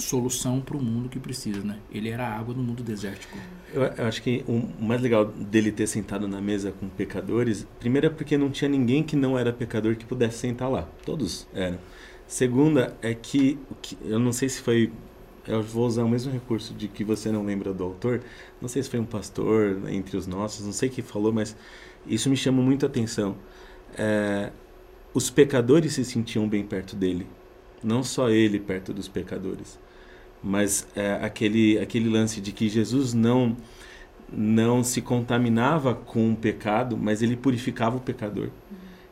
solução 0.00 0.60
para 0.60 0.76
o 0.76 0.82
mundo 0.82 1.08
que 1.08 1.18
precisa, 1.18 1.62
né? 1.62 1.78
Ele 1.90 2.08
era 2.08 2.26
a 2.26 2.38
água 2.38 2.54
no 2.54 2.62
mundo 2.62 2.82
desértico. 2.82 3.36
Eu, 3.72 3.82
eu, 3.82 4.06
acho 4.06 4.22
que 4.22 4.44
o 4.48 4.62
mais 4.82 5.00
legal 5.00 5.26
dele 5.26 5.70
ter 5.70 5.86
sentado 5.86 6.26
na 6.26 6.40
mesa 6.40 6.72
com 6.72 6.88
pecadores, 6.88 7.66
primeiro 7.78 8.08
é 8.08 8.10
porque 8.10 8.36
não 8.36 8.50
tinha 8.50 8.68
ninguém 8.68 9.02
que 9.02 9.14
não 9.14 9.38
era 9.38 9.52
pecador 9.52 9.96
que 9.96 10.04
pudesse 10.04 10.38
sentar 10.38 10.70
lá. 10.70 10.88
Todos 11.04 11.46
eram. 11.54 11.78
Segunda 12.26 12.96
é 13.02 13.14
que, 13.14 13.58
que 13.82 13.96
eu 14.04 14.18
não 14.18 14.32
sei 14.32 14.48
se 14.48 14.60
foi 14.60 14.90
eu 15.46 15.62
vou 15.62 15.86
usar 15.86 16.04
o 16.04 16.08
mesmo 16.08 16.30
recurso 16.32 16.74
de 16.74 16.86
que 16.86 17.02
você 17.02 17.32
não 17.32 17.44
lembra 17.44 17.72
do 17.72 17.82
autor. 17.82 18.20
Não 18.60 18.68
sei 18.68 18.82
se 18.82 18.90
foi 18.90 19.00
um 19.00 19.04
pastor 19.04 19.80
entre 19.88 20.16
os 20.16 20.26
nossos, 20.26 20.64
não 20.64 20.72
sei 20.72 20.88
quem 20.88 21.02
falou, 21.02 21.32
mas 21.32 21.56
isso 22.06 22.28
me 22.28 22.36
chama 22.36 22.62
muito 22.62 22.84
a 22.86 22.88
atenção. 22.88 23.36
É, 23.96 24.52
os 25.12 25.30
pecadores 25.30 25.94
se 25.94 26.04
sentiam 26.04 26.48
bem 26.48 26.64
perto 26.64 26.94
dele, 26.94 27.26
não 27.82 28.02
só 28.04 28.30
ele 28.30 28.60
perto 28.60 28.92
dos 28.92 29.08
pecadores 29.08 29.78
mas 30.42 30.86
é, 30.94 31.14
aquele, 31.22 31.78
aquele 31.78 32.08
lance 32.08 32.40
de 32.40 32.52
que 32.52 32.68
Jesus 32.68 33.14
não 33.14 33.56
não 34.32 34.84
se 34.84 35.02
contaminava 35.02 35.92
com 35.92 36.32
o 36.32 36.36
pecado, 36.36 36.96
mas 36.96 37.20
ele 37.20 37.36
purificava 37.36 37.96
o 37.96 38.00
pecador. 38.00 38.50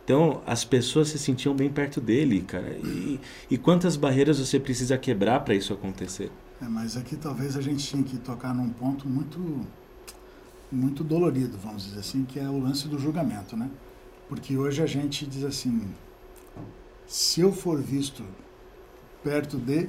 Então 0.04 0.42
as 0.46 0.64
pessoas 0.64 1.08
se 1.08 1.18
sentiam 1.18 1.54
bem 1.54 1.68
perto 1.70 2.00
dele, 2.00 2.40
cara. 2.42 2.78
E, 2.78 3.20
e 3.50 3.58
quantas 3.58 3.96
barreiras 3.96 4.38
você 4.38 4.60
precisa 4.60 4.96
quebrar 4.96 5.40
para 5.40 5.54
isso 5.54 5.72
acontecer? 5.72 6.30
É, 6.60 6.68
mas 6.68 6.96
aqui 6.96 7.16
talvez 7.16 7.56
a 7.56 7.60
gente 7.60 7.86
tinha 7.86 8.02
que 8.02 8.16
tocar 8.18 8.54
num 8.54 8.70
ponto 8.70 9.08
muito 9.08 9.66
muito 10.70 11.02
dolorido, 11.02 11.56
vamos 11.56 11.84
dizer 11.84 12.00
assim, 12.00 12.24
que 12.24 12.38
é 12.38 12.48
o 12.48 12.58
lance 12.58 12.88
do 12.88 12.98
julgamento, 12.98 13.56
né? 13.56 13.70
Porque 14.28 14.56
hoje 14.56 14.82
a 14.82 14.86
gente 14.86 15.26
diz 15.26 15.42
assim, 15.44 15.94
se 17.06 17.40
eu 17.40 17.52
for 17.52 17.80
visto 17.80 18.22
perto 19.22 19.56
de, 19.56 19.88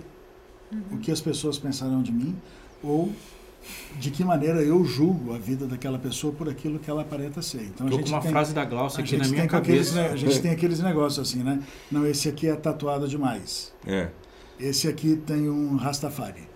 uhum. 0.72 0.98
o 0.98 0.98
que 1.00 1.12
as 1.12 1.22
pessoas 1.22 1.58
pensarão 1.58 2.02
de 2.02 2.12
mim 2.12 2.36
ou 2.84 3.12
de 4.00 4.10
que 4.12 4.24
maneira 4.24 4.62
eu 4.62 4.84
julgo 4.86 5.34
a 5.34 5.38
vida 5.38 5.66
daquela 5.66 6.00
pessoa 6.00 6.34
por 6.34 6.48
aquilo 6.48 6.80
que 6.80 6.90
ela 6.90 7.02
aparenta 7.02 7.42
ser. 7.42 7.64
Então 7.64 7.88
Tô 7.88 7.96
a 7.96 7.98
gente 7.98 8.10
com 8.10 8.16
uma 8.16 8.22
tem, 8.22 8.32
frase 8.32 8.54
da 8.54 8.64
Glaucia 8.64 9.04
aqui 9.04 9.18
na 9.18 9.28
minha 9.28 9.48
cabeça. 9.48 10.00
Aqueles, 10.00 10.14
a 10.14 10.16
gente 10.16 10.42
tem 10.42 10.52
aqueles 10.52 10.80
negócios 10.80 11.28
assim, 11.28 11.44
né? 11.44 11.62
Não, 11.92 12.06
esse 12.06 12.30
aqui 12.30 12.48
é 12.48 12.56
tatuado 12.56 13.08
demais. 13.08 13.74
É. 13.86 14.10
Esse 14.60 14.88
aqui 14.88 15.16
tem 15.16 15.50
um 15.50 15.76
Rastafari. 15.76 16.48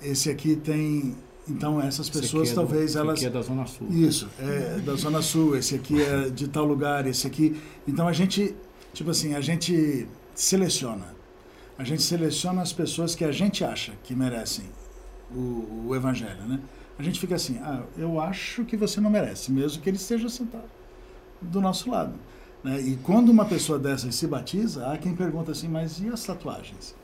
Esse 0.00 0.30
aqui 0.30 0.56
tem 0.56 1.14
então 1.48 1.80
essas 1.80 2.10
pessoas 2.10 2.50
é 2.50 2.54
talvez 2.54 2.92
do, 2.92 2.98
elas. 3.00 3.18
Esse 3.18 3.26
aqui 3.26 3.36
é 3.36 3.40
da 3.40 3.46
Zona 3.46 3.66
Sul. 3.66 3.88
Isso, 3.90 4.28
é 4.38 4.78
da 4.80 4.94
Zona 4.94 5.22
Sul, 5.22 5.56
esse 5.56 5.74
aqui 5.74 6.02
é 6.02 6.28
de 6.28 6.48
tal 6.48 6.64
lugar, 6.64 7.06
esse 7.06 7.26
aqui. 7.26 7.56
Então 7.86 8.06
a 8.06 8.12
gente, 8.12 8.54
tipo 8.92 9.10
assim, 9.10 9.34
a 9.34 9.40
gente 9.40 10.06
seleciona 10.34 11.17
a 11.78 11.84
gente 11.84 12.02
seleciona 12.02 12.60
as 12.60 12.72
pessoas 12.72 13.14
que 13.14 13.24
a 13.24 13.30
gente 13.30 13.64
acha 13.64 13.92
que 14.02 14.14
merecem 14.14 14.64
o, 15.30 15.86
o 15.86 15.94
evangelho, 15.94 16.42
né? 16.46 16.58
A 16.98 17.02
gente 17.02 17.20
fica 17.20 17.36
assim, 17.36 17.58
ah, 17.62 17.82
eu 17.96 18.20
acho 18.20 18.64
que 18.64 18.76
você 18.76 19.00
não 19.00 19.08
merece, 19.08 19.52
mesmo 19.52 19.80
que 19.80 19.88
ele 19.88 19.96
esteja 19.96 20.28
sentado 20.28 20.68
do 21.40 21.60
nosso 21.60 21.88
lado. 21.88 22.14
Né? 22.64 22.80
E 22.80 22.96
quando 22.96 23.28
uma 23.28 23.44
pessoa 23.44 23.78
dessas 23.78 24.16
se 24.16 24.26
batiza, 24.26 24.90
há 24.90 24.98
quem 24.98 25.14
pergunta 25.14 25.52
assim, 25.52 25.68
mas 25.68 26.00
e 26.00 26.08
as 26.08 26.24
tatuagens? 26.24 26.96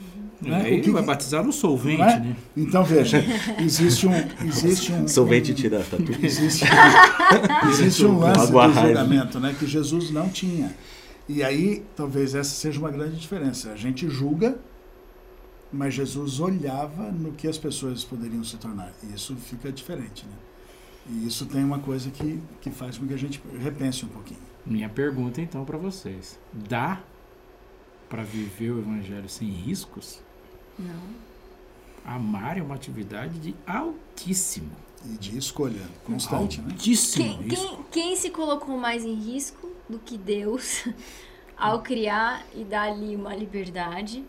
Uhum. 0.00 0.50
Né? 0.50 0.62
Aí 0.62 0.80
que, 0.80 0.90
vai 0.90 1.04
batizar 1.04 1.44
no 1.44 1.52
solvente, 1.52 2.02
é? 2.02 2.20
né? 2.20 2.36
Então 2.56 2.82
veja, 2.82 3.24
existe 3.60 4.08
um, 4.08 4.12
existe 4.44 4.92
um 4.92 5.06
solvente 5.08 5.52
um, 5.52 5.54
tira 5.54 5.84
tatu. 5.88 6.12
Existe, 6.20 6.64
existe 7.68 8.04
um 8.04 8.18
lance 8.18 8.50
do 8.50 8.72
julgamento, 8.72 9.38
né, 9.38 9.54
que 9.56 9.66
Jesus 9.66 10.10
não 10.10 10.28
tinha. 10.28 10.74
E 11.28 11.42
aí, 11.42 11.84
talvez 11.94 12.34
essa 12.34 12.50
seja 12.50 12.80
uma 12.80 12.90
grande 12.90 13.16
diferença. 13.16 13.70
A 13.70 13.76
gente 13.76 14.08
julga, 14.08 14.58
mas 15.70 15.92
Jesus 15.92 16.40
olhava 16.40 17.12
no 17.12 17.32
que 17.32 17.46
as 17.46 17.58
pessoas 17.58 18.02
poderiam 18.02 18.42
se 18.42 18.56
tornar. 18.56 18.92
E 19.02 19.14
isso 19.14 19.36
fica 19.36 19.70
diferente, 19.70 20.24
né? 20.24 20.32
E 21.10 21.26
isso 21.26 21.44
tem 21.46 21.62
uma 21.62 21.78
coisa 21.78 22.10
que, 22.10 22.40
que 22.60 22.70
faz 22.70 22.96
com 22.96 23.06
que 23.06 23.14
a 23.14 23.18
gente 23.18 23.42
repense 23.60 24.04
um 24.04 24.08
pouquinho. 24.08 24.40
Minha 24.64 24.88
pergunta, 24.88 25.40
então, 25.40 25.64
para 25.64 25.76
vocês. 25.76 26.38
Dá 26.52 27.00
para 28.08 28.22
viver 28.22 28.70
o 28.70 28.78
evangelho 28.78 29.28
sem 29.28 29.48
riscos? 29.48 30.20
Não. 30.78 31.28
Amar 32.04 32.56
é 32.56 32.62
uma 32.62 32.74
atividade 32.74 33.38
de 33.38 33.54
altíssimo. 33.66 34.70
E 35.04 35.16
de 35.16 35.38
escolha 35.38 35.80
constante, 36.04 36.60
né? 36.60 36.72
Altíssimo 36.72 37.38
quem, 37.38 37.48
quem, 37.48 37.78
quem 37.90 38.16
se 38.16 38.30
colocou 38.30 38.76
mais 38.76 39.04
em 39.04 39.14
risco 39.14 39.57
do 39.88 39.98
que 39.98 40.16
Deus 40.16 40.86
ao 41.56 41.82
criar 41.82 42.44
e 42.54 42.64
dar 42.64 42.90
ali 42.90 43.16
uma 43.16 43.34
liberdade. 43.34 44.24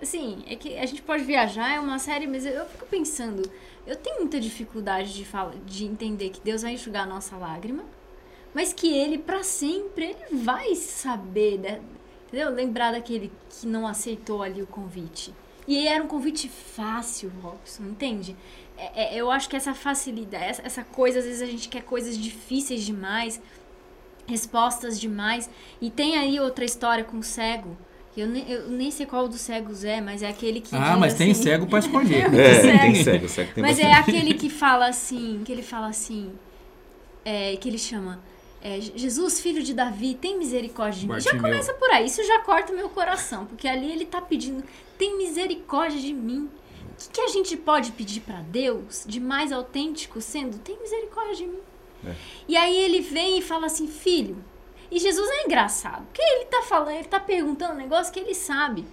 Assim, 0.00 0.44
é 0.46 0.54
que 0.54 0.76
a 0.78 0.86
gente 0.86 1.02
pode 1.02 1.24
viajar, 1.24 1.74
é 1.74 1.80
uma 1.80 1.98
série, 1.98 2.26
mas 2.26 2.46
eu 2.46 2.64
fico 2.66 2.86
pensando, 2.86 3.50
eu 3.86 3.96
tenho 3.96 4.20
muita 4.20 4.38
dificuldade 4.38 5.12
de, 5.12 5.24
falar, 5.24 5.54
de 5.66 5.84
entender 5.84 6.30
que 6.30 6.40
Deus 6.40 6.62
vai 6.62 6.72
enxugar 6.72 7.02
a 7.02 7.06
nossa 7.06 7.36
lágrima, 7.36 7.84
mas 8.54 8.72
que 8.72 8.92
Ele, 8.96 9.18
para 9.18 9.42
sempre, 9.42 10.04
Ele 10.04 10.42
vai 10.42 10.74
saber, 10.76 11.58
né? 11.58 11.80
entendeu? 12.28 12.50
Lembrar 12.50 12.92
daquele 12.92 13.32
que 13.50 13.66
não 13.66 13.86
aceitou 13.86 14.42
ali 14.42 14.62
o 14.62 14.66
convite. 14.66 15.34
E 15.66 15.86
era 15.86 16.02
um 16.02 16.06
convite 16.06 16.48
fácil, 16.48 17.30
Robson, 17.42 17.82
entende? 17.84 18.36
é, 18.78 19.16
é, 19.16 19.16
eu 19.16 19.30
acho 19.30 19.48
que 19.48 19.56
essa 19.56 19.74
facilidade, 19.74 20.44
essa, 20.44 20.62
essa 20.62 20.84
coisa, 20.84 21.18
às 21.18 21.24
vezes 21.24 21.42
a 21.42 21.46
gente 21.46 21.68
quer 21.68 21.82
coisas 21.82 22.16
difíceis 22.16 22.84
demais, 22.84 23.40
respostas 24.28 25.00
demais. 25.00 25.50
E 25.80 25.90
tem 25.90 26.16
aí 26.16 26.38
outra 26.38 26.64
história 26.64 27.02
com 27.02 27.18
o 27.18 27.22
cego. 27.22 27.76
Eu 28.16 28.26
nem, 28.26 28.50
eu 28.50 28.68
nem 28.68 28.90
sei 28.90 29.06
qual 29.06 29.28
dos 29.28 29.40
cegos 29.40 29.84
é, 29.84 30.00
mas 30.00 30.22
é 30.22 30.28
aquele 30.28 30.60
que. 30.60 30.74
Ah, 30.74 30.90
diz 30.90 30.98
mas 30.98 31.14
tem 31.14 31.30
assim- 31.30 31.42
cego 31.44 31.66
pra 31.66 31.78
escolher. 31.78 32.26
É, 32.34 32.54
Cego. 32.60 32.78
tem 32.80 32.94
cego, 33.04 33.28
cego 33.28 33.52
tem 33.54 33.62
Mas 33.62 33.78
é 33.78 33.84
bastante. 33.84 34.10
aquele 34.16 34.34
que 34.34 34.50
fala 34.50 34.88
assim, 34.88 35.42
que 35.44 35.52
ele 35.52 35.62
fala 35.62 35.86
assim, 35.88 36.32
é, 37.24 37.56
que 37.56 37.68
ele 37.68 37.78
chama 37.78 38.20
é, 38.60 38.80
Jesus, 38.80 39.38
filho 39.40 39.62
de 39.62 39.72
Davi, 39.72 40.14
tem 40.14 40.36
misericórdia 40.36 41.00
de 41.00 41.06
mim. 41.08 41.20
Já 41.20 41.38
começa 41.38 41.72
por 41.74 41.88
aí, 41.92 42.06
isso 42.06 42.22
já 42.24 42.40
corta 42.40 42.72
o 42.72 42.76
meu 42.76 42.88
coração, 42.88 43.46
porque 43.46 43.68
ali 43.68 43.88
ele 43.92 44.04
tá 44.04 44.20
pedindo, 44.20 44.64
tem 44.98 45.16
misericórdia 45.16 46.00
de 46.00 46.12
mim. 46.12 46.48
O 46.84 46.96
que, 47.00 47.10
que 47.12 47.20
a 47.20 47.28
gente 47.28 47.56
pode 47.56 47.92
pedir 47.92 48.18
pra 48.22 48.40
Deus 48.40 49.04
de 49.06 49.20
mais 49.20 49.52
autêntico 49.52 50.20
sendo, 50.20 50.58
tem 50.58 50.76
misericórdia 50.80 51.36
de 51.36 51.46
mim? 51.46 51.60
É. 52.06 52.14
E 52.46 52.56
aí 52.56 52.76
ele 52.76 53.00
vem 53.00 53.38
e 53.38 53.42
fala 53.42 53.66
assim, 53.66 53.86
filho. 53.86 54.42
E 54.90 54.98
Jesus 54.98 55.28
é 55.28 55.44
engraçado, 55.44 56.04
porque 56.06 56.22
ele 56.22 56.46
tá 56.46 56.62
falando, 56.62 56.94
ele 56.94 57.04
tá 57.04 57.20
perguntando 57.20 57.74
um 57.74 57.78
negócio 57.78 58.12
que 58.12 58.20
ele 58.20 58.34
sabe. 58.34 58.86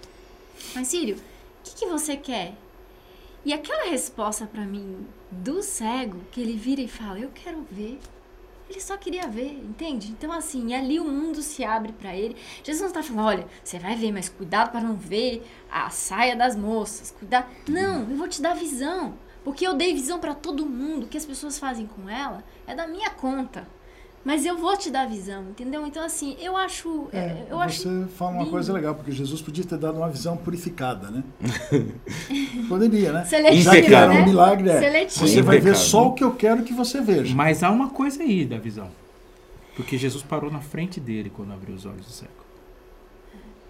Mas, 0.74 0.90
filho, 0.90 1.16
o 1.16 1.20
que, 1.64 1.74
que 1.74 1.86
você 1.86 2.16
quer? 2.16 2.54
E 3.44 3.52
aquela 3.52 3.84
resposta 3.84 4.46
pra 4.46 4.62
mim 4.62 5.06
do 5.30 5.62
cego, 5.62 6.20
que 6.30 6.40
ele 6.40 6.56
vira 6.56 6.80
e 6.80 6.88
fala, 6.88 7.18
eu 7.18 7.30
quero 7.34 7.64
ver. 7.70 7.98
Ele 8.68 8.80
só 8.80 8.96
queria 8.96 9.28
ver, 9.28 9.52
entende? 9.52 10.08
Então, 10.08 10.32
assim, 10.32 10.74
ali 10.74 10.98
o 10.98 11.04
mundo 11.04 11.40
se 11.40 11.62
abre 11.64 11.92
pra 11.92 12.14
ele. 12.14 12.36
Jesus 12.64 12.82
não 12.82 12.92
tá 12.92 13.02
falando, 13.02 13.24
olha, 13.24 13.46
você 13.62 13.78
vai 13.78 13.94
ver, 13.94 14.10
mas 14.10 14.28
cuidado 14.28 14.72
pra 14.72 14.80
não 14.80 14.96
ver 14.96 15.46
a 15.70 15.88
saia 15.88 16.34
das 16.34 16.56
moças. 16.56 17.12
Cuidado. 17.16 17.46
Não, 17.68 18.00
eu 18.10 18.16
vou 18.16 18.26
te 18.26 18.42
dar 18.42 18.54
visão. 18.54 19.16
Porque 19.46 19.64
eu 19.64 19.74
dei 19.74 19.94
visão 19.94 20.18
pra 20.18 20.34
todo 20.34 20.66
mundo. 20.66 21.04
O 21.04 21.06
que 21.06 21.16
as 21.16 21.24
pessoas 21.24 21.56
fazem 21.56 21.86
com 21.86 22.10
ela 22.10 22.42
é 22.66 22.74
da 22.74 22.84
minha 22.88 23.10
conta. 23.10 23.64
Mas 24.24 24.44
eu 24.44 24.58
vou 24.58 24.76
te 24.76 24.90
dar 24.90 25.06
visão, 25.06 25.44
entendeu? 25.50 25.86
Então, 25.86 26.04
assim, 26.04 26.36
eu 26.40 26.56
acho. 26.56 27.06
É, 27.12 27.44
eu 27.48 27.60
acho 27.60 27.82
você 27.82 28.06
fala 28.16 28.32
uma 28.32 28.38
lindo. 28.40 28.50
coisa 28.50 28.72
legal, 28.72 28.96
porque 28.96 29.12
Jesus 29.12 29.40
podia 29.40 29.64
ter 29.64 29.78
dado 29.78 29.98
uma 29.98 30.10
visão 30.10 30.36
purificada, 30.36 31.12
né? 31.12 31.22
Poderia, 32.68 33.12
né? 33.12 33.24
Seletivo, 33.24 33.62
Já 33.62 33.80
que 33.80 33.94
era 33.94 34.08
né? 34.08 34.22
um 34.22 34.24
milagre, 34.24 34.68
é, 34.68 34.80
Seletivo. 34.80 35.28
você 35.28 35.40
vai 35.40 35.60
ver 35.60 35.76
só 35.76 36.08
o 36.08 36.14
que 36.14 36.24
eu 36.24 36.32
quero 36.34 36.64
que 36.64 36.72
você 36.74 37.00
veja. 37.00 37.32
Mas 37.32 37.62
há 37.62 37.70
uma 37.70 37.90
coisa 37.90 38.24
aí 38.24 38.44
da 38.44 38.58
visão. 38.58 38.90
Porque 39.76 39.96
Jesus 39.96 40.24
parou 40.24 40.50
na 40.50 40.60
frente 40.60 40.98
dele 40.98 41.30
quando 41.30 41.52
abriu 41.52 41.76
os 41.76 41.86
olhos 41.86 42.04
do 42.04 42.10
cego. 42.10 42.45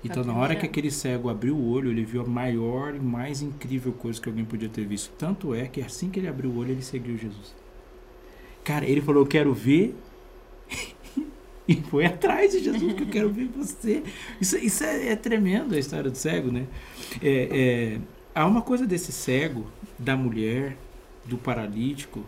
Então, 0.06 0.24
na 0.24 0.34
hora 0.34 0.54
que 0.54 0.64
aquele 0.64 0.90
cego 0.90 1.28
abriu 1.28 1.56
o 1.56 1.70
olho, 1.70 1.90
ele 1.90 2.04
viu 2.04 2.22
a 2.22 2.26
maior 2.26 2.94
e 2.94 3.00
mais 3.00 3.42
incrível 3.42 3.92
coisa 3.92 4.20
que 4.20 4.28
alguém 4.28 4.44
podia 4.44 4.68
ter 4.68 4.84
visto. 4.84 5.12
Tanto 5.18 5.54
é 5.54 5.66
que 5.66 5.80
assim 5.80 6.10
que 6.10 6.18
ele 6.18 6.28
abriu 6.28 6.50
o 6.50 6.56
olho, 6.58 6.70
ele 6.70 6.82
seguiu 6.82 7.16
Jesus. 7.16 7.54
Cara, 8.64 8.84
ele 8.84 9.00
falou: 9.00 9.22
Eu 9.22 9.26
quero 9.26 9.52
ver. 9.54 9.94
e 11.68 11.74
foi 11.82 12.06
atrás 12.06 12.52
de 12.52 12.62
Jesus, 12.62 12.82
porque 12.82 13.02
eu 13.04 13.08
quero 13.08 13.30
ver 13.30 13.48
você. 13.48 14.02
Isso, 14.40 14.56
isso 14.56 14.84
é, 14.84 15.08
é 15.08 15.16
tremendo 15.16 15.74
a 15.74 15.78
história 15.78 16.10
do 16.10 16.16
cego, 16.16 16.50
né? 16.50 16.66
É, 17.22 17.48
é, 17.52 18.00
há 18.34 18.46
uma 18.46 18.62
coisa 18.62 18.86
desse 18.86 19.12
cego, 19.12 19.66
da 19.98 20.16
mulher, 20.16 20.76
do 21.24 21.36
paralítico, 21.36 22.24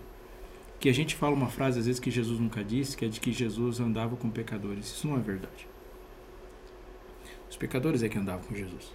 que 0.80 0.88
a 0.88 0.94
gente 0.94 1.14
fala 1.14 1.34
uma 1.34 1.48
frase 1.48 1.78
às 1.78 1.86
vezes 1.86 2.00
que 2.00 2.10
Jesus 2.10 2.38
nunca 2.38 2.62
disse, 2.62 2.96
que 2.96 3.04
é 3.04 3.08
de 3.08 3.20
que 3.20 3.32
Jesus 3.32 3.80
andava 3.80 4.16
com 4.16 4.30
pecadores. 4.30 4.86
Isso 4.86 5.08
não 5.08 5.16
é 5.16 5.20
verdade. 5.20 5.66
Os 7.50 7.56
pecadores 7.56 8.02
é 8.02 8.08
que 8.08 8.18
andavam 8.18 8.42
com 8.46 8.54
Jesus. 8.54 8.92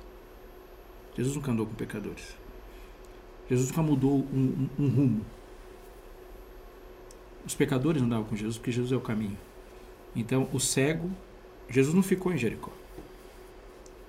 Jesus 1.15 1.35
nunca 1.35 1.51
andou 1.51 1.65
com 1.65 1.73
pecadores. 1.73 2.35
Jesus 3.49 3.69
nunca 3.69 3.81
mudou 3.83 4.19
um, 4.33 4.67
um- 4.79 4.85
um 4.85 4.89
rumo. 4.89 5.25
Os 7.45 7.53
pecadores 7.55 8.01
andavam 8.01 8.25
com 8.25 8.35
Jesus 8.35 8.57
porque 8.57 8.71
Jesus 8.71 8.91
é 8.91 8.95
o 8.95 9.01
caminho. 9.01 9.37
Então, 10.15 10.47
o 10.53 10.59
cego, 10.59 11.11
Jesus 11.69 11.93
não 11.93 12.03
ficou 12.03 12.31
em 12.31 12.37
Jericó. 12.37 12.71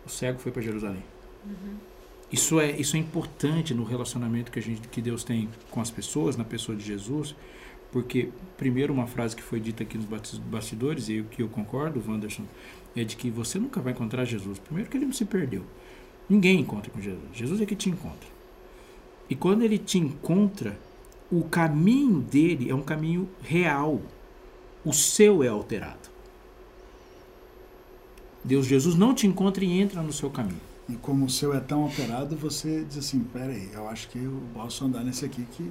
O 0.07 0.09
cego 0.09 0.39
foi 0.39 0.53
para 0.53 0.63
Jerusalém. 0.63 1.03
Isso 2.31 2.61
é, 2.61 2.71
isso 2.73 2.97
é 2.97 2.99
importante 2.99 3.75
no 3.75 3.85
relacionamento 3.85 4.51
que, 4.53 4.59
a 4.59 4.63
gente, 4.63 4.87
que 4.89 5.01
Deus 5.01 5.25
tem 5.25 5.49
com 5.71 5.81
as 5.81 5.91
pessoas, 5.91 6.37
na 6.37 6.45
pessoa 6.45 6.77
de 6.77 6.85
Jesus, 6.85 7.35
porque, 7.95 8.31
primeiro, 8.59 8.93
uma 8.93 9.07
frase 9.07 9.37
que 9.37 9.43
foi 9.43 9.61
dita 9.61 9.85
aqui 9.85 9.97
nos 9.97 10.09
bastidores, 10.51 11.09
e 11.09 11.23
que 11.31 11.41
eu 11.41 11.49
concordo, 11.49 12.03
Wanderson, 12.05 12.43
é 12.97 13.05
de 13.05 13.15
que 13.15 13.31
você 13.31 13.57
nunca 13.57 13.81
vai 13.81 13.93
encontrar 13.93 14.25
Jesus. 14.25 14.59
Primeiro, 14.59 14.91
que 14.91 14.97
ele 14.97 15.07
não 15.07 15.13
se 15.13 15.25
perdeu. 15.25 15.63
Ninguém 16.29 16.59
encontra 16.59 16.91
com 16.91 17.01
Jesus. 17.01 17.23
Jesus 17.33 17.61
é 17.61 17.65
que 17.65 17.77
te 17.77 17.89
encontra. 17.89 18.29
E 19.31 19.37
quando 19.37 19.63
ele 19.63 19.79
te 19.79 19.97
encontra, 19.97 20.77
o 21.31 21.45
caminho 21.45 22.19
dele 22.19 22.69
é 22.69 22.75
um 22.75 22.83
caminho 22.83 23.29
real. 23.41 24.03
O 24.85 24.93
seu 24.93 25.45
é 25.45 25.47
alterado. 25.47 26.11
Deus, 28.43 28.67
Jesus 28.67 28.97
não 28.97 29.15
te 29.15 29.25
encontra 29.29 29.65
e 29.65 29.71
entra 29.81 30.03
no 30.03 30.13
seu 30.13 30.31
caminho. 30.31 30.61
E 30.89 30.97
como 30.97 31.27
o 31.27 31.31
seu 31.31 31.55
é 31.55 31.61
tão 31.61 31.85
alterado, 31.85 32.35
você 32.35 32.85
diz 32.89 32.99
assim, 32.99 33.21
peraí, 33.21 33.71
eu 33.73 33.89
acho 33.89 34.09
que 34.09 34.19
eu 34.19 34.43
posso 34.53 34.85
andar 34.85 35.05
nesse 35.05 35.25
aqui 35.25 35.47
que 35.53 35.71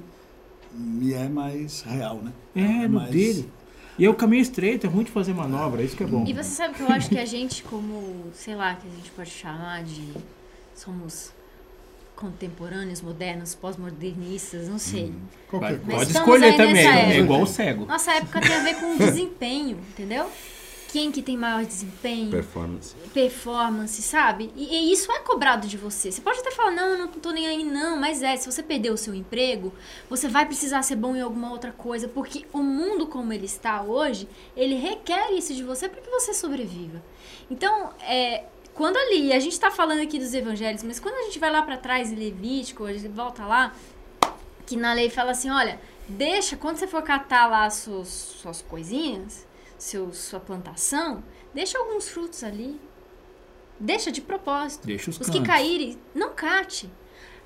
me 0.74 1.12
é 1.12 1.28
mais 1.28 1.82
real, 1.82 2.16
né? 2.22 2.32
É, 2.54 2.86
no 2.88 3.00
mais- 3.00 3.10
dele. 3.10 3.50
E 3.98 4.04
é 4.04 4.10
o 4.10 4.14
caminho 4.14 4.42
estreito, 4.42 4.86
é 4.86 4.90
ruim 4.90 5.04
de 5.04 5.10
fazer 5.12 5.32
manobra, 5.32 5.80
isso 5.82 5.96
que 5.96 6.02
é 6.02 6.06
bom. 6.06 6.24
E 6.26 6.32
você 6.32 6.50
sabe 6.50 6.74
que 6.74 6.80
eu 6.82 6.88
acho 6.88 7.08
que 7.08 7.18
a 7.18 7.24
gente, 7.24 7.62
como, 7.62 8.24
sei 8.34 8.56
lá, 8.56 8.74
que 8.74 8.88
a 8.88 8.90
gente 8.90 9.10
pode 9.12 9.30
chamar 9.30 9.84
de. 9.84 10.02
Somos 10.74 11.32
contemporâneos, 12.16 13.00
modernos, 13.02 13.54
pós-modernistas, 13.54 14.68
não 14.68 14.78
sei. 14.78 15.06
Vai- 15.06 15.12
Qualquer 15.48 15.80
coisa. 15.80 15.96
pode 15.98 16.10
escolher 16.12 16.56
também, 16.56 16.86
é 16.86 17.18
igual 17.18 17.42
o 17.42 17.46
cego. 17.46 17.86
Nossa 17.86 18.12
época 18.12 18.40
tem 18.40 18.54
a 18.54 18.62
ver 18.62 18.74
com 18.76 18.96
desempenho, 18.98 19.78
entendeu? 19.90 20.26
Quem 20.94 21.10
que 21.10 21.22
tem 21.22 21.36
maior 21.36 21.64
desempenho, 21.64 22.30
Performance. 22.30 22.94
performance, 23.12 24.00
sabe? 24.00 24.52
E, 24.54 24.76
e 24.76 24.92
isso 24.92 25.10
é 25.10 25.18
cobrado 25.18 25.66
de 25.66 25.76
você. 25.76 26.12
Você 26.12 26.20
pode 26.20 26.38
até 26.38 26.52
falar, 26.52 26.70
não, 26.70 26.90
eu 26.90 26.98
não 26.98 27.08
tô 27.08 27.32
nem 27.32 27.48
aí, 27.48 27.64
não. 27.64 27.96
Mas 27.96 28.22
é, 28.22 28.36
se 28.36 28.48
você 28.48 28.62
perder 28.62 28.90
o 28.90 28.96
seu 28.96 29.12
emprego, 29.12 29.72
você 30.08 30.28
vai 30.28 30.46
precisar 30.46 30.82
ser 30.82 30.94
bom 30.94 31.16
em 31.16 31.20
alguma 31.20 31.50
outra 31.50 31.72
coisa. 31.72 32.06
Porque 32.06 32.46
o 32.52 32.62
mundo 32.62 33.08
como 33.08 33.32
ele 33.32 33.44
está 33.44 33.82
hoje, 33.82 34.28
ele 34.56 34.76
requer 34.76 35.32
isso 35.32 35.52
de 35.52 35.64
você 35.64 35.88
para 35.88 36.00
que 36.00 36.08
você 36.08 36.32
sobreviva. 36.32 37.02
Então, 37.50 37.90
é, 38.02 38.44
quando 38.72 38.96
ali, 38.96 39.32
a 39.32 39.40
gente 39.40 39.58
tá 39.58 39.72
falando 39.72 40.00
aqui 40.00 40.20
dos 40.20 40.32
evangelhos, 40.32 40.84
mas 40.84 41.00
quando 41.00 41.16
a 41.16 41.22
gente 41.22 41.40
vai 41.40 41.50
lá 41.50 41.62
para 41.62 41.76
trás 41.76 42.12
em 42.12 42.14
Levítico, 42.14 42.84
a 42.84 42.92
gente 42.92 43.08
volta 43.08 43.44
lá, 43.44 43.74
que 44.64 44.76
na 44.76 44.92
lei 44.92 45.10
fala 45.10 45.32
assim, 45.32 45.50
olha, 45.50 45.80
deixa, 46.08 46.56
quando 46.56 46.76
você 46.76 46.86
for 46.86 47.02
catar 47.02 47.48
lá 47.48 47.64
as 47.64 47.74
suas, 47.74 48.06
suas 48.06 48.62
coisinhas, 48.62 49.43
seu, 49.78 50.12
sua 50.12 50.40
plantação, 50.40 51.22
deixa 51.52 51.78
alguns 51.78 52.08
frutos 52.08 52.42
ali. 52.44 52.80
Deixa 53.78 54.10
de 54.12 54.20
propósito. 54.20 54.86
Deixa 54.86 55.10
os 55.10 55.18
Os 55.20 55.28
que 55.28 55.42
caírem, 55.42 55.98
não 56.14 56.32
cate. 56.34 56.88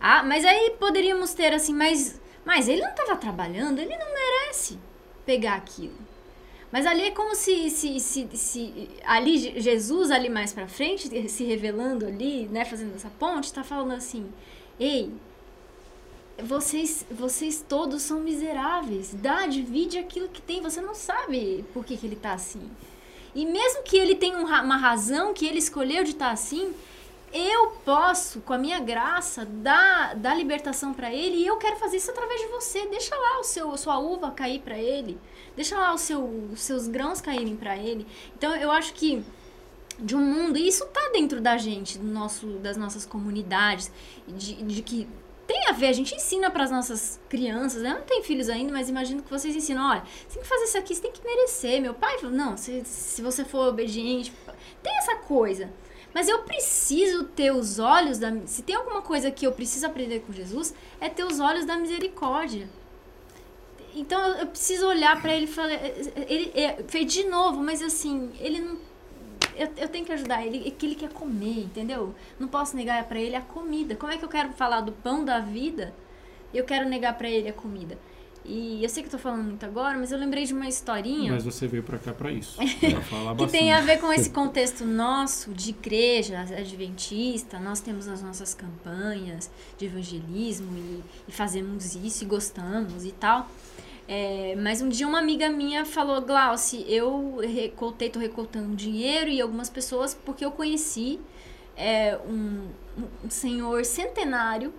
Ah, 0.01 0.23
mas 0.23 0.45
aí 0.45 0.77
poderíamos 0.79 1.33
ter 1.35 1.53
assim, 1.55 1.73
mas, 1.75 2.21
mas 2.45 2.69
ele 2.69 2.83
não 2.83 2.91
estava 2.91 3.17
trabalhando, 3.17 3.79
ele 3.81 3.97
não 3.97 4.07
merece 4.13 4.79
pegar 5.25 5.55
aquilo. 5.55 5.97
Mas 6.71 6.85
ali 6.85 7.05
é 7.05 7.11
como 7.11 7.35
se, 7.35 7.71
se, 7.71 7.99
se, 7.99 8.29
se 8.37 8.91
ali 9.05 9.39
Je- 9.39 9.59
Jesus 9.61 10.11
ali 10.11 10.29
mais 10.29 10.53
pra 10.53 10.69
frente, 10.69 11.29
se 11.29 11.45
revelando 11.45 12.07
ali, 12.07 12.47
né, 12.49 12.65
fazendo 12.67 12.95
essa 12.95 13.09
ponte, 13.19 13.53
tá 13.53 13.65
falando 13.65 13.93
assim: 13.95 14.31
"Ei, 14.79 15.11
vocês, 16.43 17.05
vocês 17.11 17.65
todos 17.69 18.03
são 18.03 18.21
miseráveis. 18.21 19.15
Dá, 19.15 19.47
divide 19.47 19.99
aquilo 19.99 20.29
que 20.29 20.41
tem. 20.41 20.63
Você 20.63 20.81
não 20.81 20.95
sabe 20.95 21.65
por 21.73 21.85
que, 21.85 21.97
que 21.97 22.07
ele 22.07 22.17
tá 22.17 22.33
assim. 22.33 22.71
E 23.35 23.45
mesmo 23.45 23.83
que 23.83 23.97
ele 23.97 24.15
tenha 24.15 24.39
um 24.39 24.47
uma 24.47 24.77
razão 24.77 25.35
que 25.35 25.47
ele 25.47 25.59
escolheu 25.59 26.03
de 26.03 26.11
estar 26.11 26.31
assim, 26.31 26.75
eu 27.33 27.73
posso, 27.85 28.41
com 28.41 28.53
a 28.53 28.59
minha 28.59 28.81
graça, 28.81 29.45
dar, 29.45 30.17
dar 30.17 30.35
libertação 30.35 30.95
para 30.95 31.13
ele 31.13 31.37
e 31.37 31.47
eu 31.47 31.57
quero 31.59 31.77
fazer 31.77 31.99
isso 31.99 32.11
através 32.11 32.41
de 32.41 32.47
você. 32.49 32.87
Deixa 32.87 33.15
lá 33.15 33.41
o 33.41 33.45
seu, 33.45 33.71
a 33.73 33.77
sua 33.77 33.99
uva 33.99 34.31
cair 34.31 34.61
para 34.61 34.79
ele. 34.79 35.19
Deixa 35.55 35.79
lá 35.79 35.93
o 35.93 35.99
seu, 35.99 36.25
os 36.53 36.61
seus 36.61 36.89
grãos 36.89 37.21
caírem 37.21 37.57
para 37.57 37.77
ele. 37.77 38.07
Então 38.37 38.55
eu 38.57 38.71
acho 38.71 38.95
que 38.95 39.23
de 39.99 40.15
um 40.15 40.21
mundo, 40.21 40.57
e 40.57 40.69
isso 40.69 40.87
tá 40.87 41.11
dentro 41.13 41.41
da 41.41 41.57
gente, 41.57 41.99
do 41.99 42.07
nosso, 42.07 42.47
das 42.59 42.77
nossas 42.77 43.05
comunidades, 43.05 43.91
de, 44.29 44.55
de 44.63 44.83
que 44.83 45.09
tem 45.49 45.67
a 45.67 45.73
ver, 45.73 45.87
a 45.87 45.93
gente 45.93 46.15
ensina 46.15 46.51
para 46.51 46.63
as 46.63 46.71
nossas 46.71 47.19
crianças, 47.27 47.83
né? 47.83 47.91
eu 47.93 47.95
não 47.95 48.03
tenho 48.03 48.23
filhos 48.23 48.51
ainda, 48.51 48.71
mas 48.71 48.91
imagino 48.91 49.23
que 49.23 49.31
vocês 49.31 49.57
ensinam, 49.57 49.91
olha, 49.91 50.03
você 50.05 50.35
tem 50.35 50.43
que 50.43 50.49
fazer 50.49 50.65
isso 50.65 50.79
aqui, 50.79 50.95
você 50.95 51.01
tem 51.01 51.11
que 51.11 51.25
merecer. 51.25 51.81
Meu 51.81 51.95
pai 51.95 52.19
falou, 52.19 52.37
não, 52.37 52.55
se, 52.55 52.85
se 52.85 53.23
você 53.23 53.47
for 53.47 53.69
obediente, 53.69 54.31
tem 54.83 54.95
essa 54.99 55.17
coisa. 55.17 55.71
Mas 56.13 56.29
eu 56.29 56.41
preciso 56.41 57.25
ter 57.25 57.51
os 57.51 57.79
olhos 57.79 58.19
da. 58.19 58.31
Se 58.47 58.63
tem 58.63 58.77
alguma 58.77 59.01
coisa 59.01 59.31
que 59.31 59.47
eu 59.47 59.53
preciso 59.53 59.87
aprender 59.87 60.21
com 60.21 60.33
Jesus, 60.33 60.75
é 61.01 61.09
ter 61.09 61.25
os 61.25 61.41
olhos 61.41 61.65
da 61.65 61.77
misericórdia. 61.79 62.69
Então 63.95 64.21
eu, 64.37 64.47
preciso 64.47 64.87
olhar 64.87 65.21
para 65.21 65.35
ele 65.35 65.45
e 65.45 65.49
falar. 65.49 65.73
Ele 66.29 66.53
é, 66.55 66.83
fez 66.89 67.11
de 67.13 67.25
novo, 67.25 67.63
mas 67.63 67.83
assim, 67.83 68.31
ele 68.39 68.61
não. 68.61 68.88
Eu, 69.59 69.69
eu 69.77 69.89
tenho 69.89 70.05
que 70.05 70.13
ajudar 70.13 70.47
ele, 70.47 70.67
é 70.67 70.71
que 70.71 70.87
ele 70.87 70.95
quer 70.95 71.11
comer, 71.11 71.65
entendeu? 71.65 72.15
Não 72.39 72.47
posso 72.47 72.77
negar 72.77 73.03
para 73.05 73.19
ele 73.19 73.35
a 73.35 73.41
comida. 73.41 73.97
Como 73.97 74.13
é 74.13 74.17
que 74.17 74.25
eu 74.25 74.29
quero 74.29 74.53
falar 74.53 74.81
do 74.81 74.93
pão 74.93 75.25
da 75.25 75.41
vida 75.41 75.93
e 76.53 76.59
eu 76.59 76.65
quero 76.65 76.89
negar 76.89 77.17
para 77.19 77.29
ele 77.29 77.49
a 77.49 77.53
comida. 77.53 77.99
E 78.45 78.83
eu 78.83 78.89
sei 78.89 79.03
que 79.03 79.09
eu 79.09 79.11
tô 79.11 79.19
falando 79.19 79.43
muito 79.43 79.67
agora, 79.67 79.99
mas 79.99 80.11
eu 80.11 80.19
lembrei 80.19 80.45
de 80.47 80.55
uma 80.55 80.67
historinha. 80.67 81.33
Mas 81.33 81.45
você 81.45 81.67
veio 81.67 81.83
para 81.83 81.99
cá 81.99 82.15
para 82.15 82.33
isso. 82.33 82.57
Pra 82.81 83.03
falar 83.03 83.37
que 83.37 83.47
tem 83.49 83.73
a 83.73 83.83
ver 83.83 84.01
com 84.01 84.11
esse 84.11 84.31
contexto 84.33 84.87
nosso 84.87 85.53
de 85.53 85.71
igreja 85.71 86.41
adventista. 86.41 87.59
Nós 87.59 87.81
temos 87.81 88.09
as 88.09 88.23
nossas 88.23 88.55
campanhas 88.55 89.51
de 89.77 89.85
evangelismo 89.85 90.71
e, 90.79 91.03
e 91.29 91.33
fazemos 91.33 91.95
isso 91.95 92.25
e 92.25 92.27
gostamos 92.27 93.05
e 93.05 93.13
tal. 93.13 93.51
É, 94.09 94.57
mas 94.57 94.81
um 94.81 94.89
dia 94.89 95.07
uma 95.07 95.19
amiga 95.19 95.51
minha 95.51 95.85
falou, 95.85 96.23
Glauci, 96.23 96.85
eu 96.89 97.37
recoltei, 97.37 98.09
tô 98.09 98.19
recoltando 98.19 98.75
dinheiro 98.75 99.29
e 99.29 99.41
algumas 99.41 99.69
pessoas 99.69 100.15
porque 100.15 100.45
eu 100.45 100.51
conheci 100.51 101.21
é, 101.77 102.19
um, 102.27 102.69
um 103.23 103.31
senhor 103.31 103.85
centenário 103.85 104.73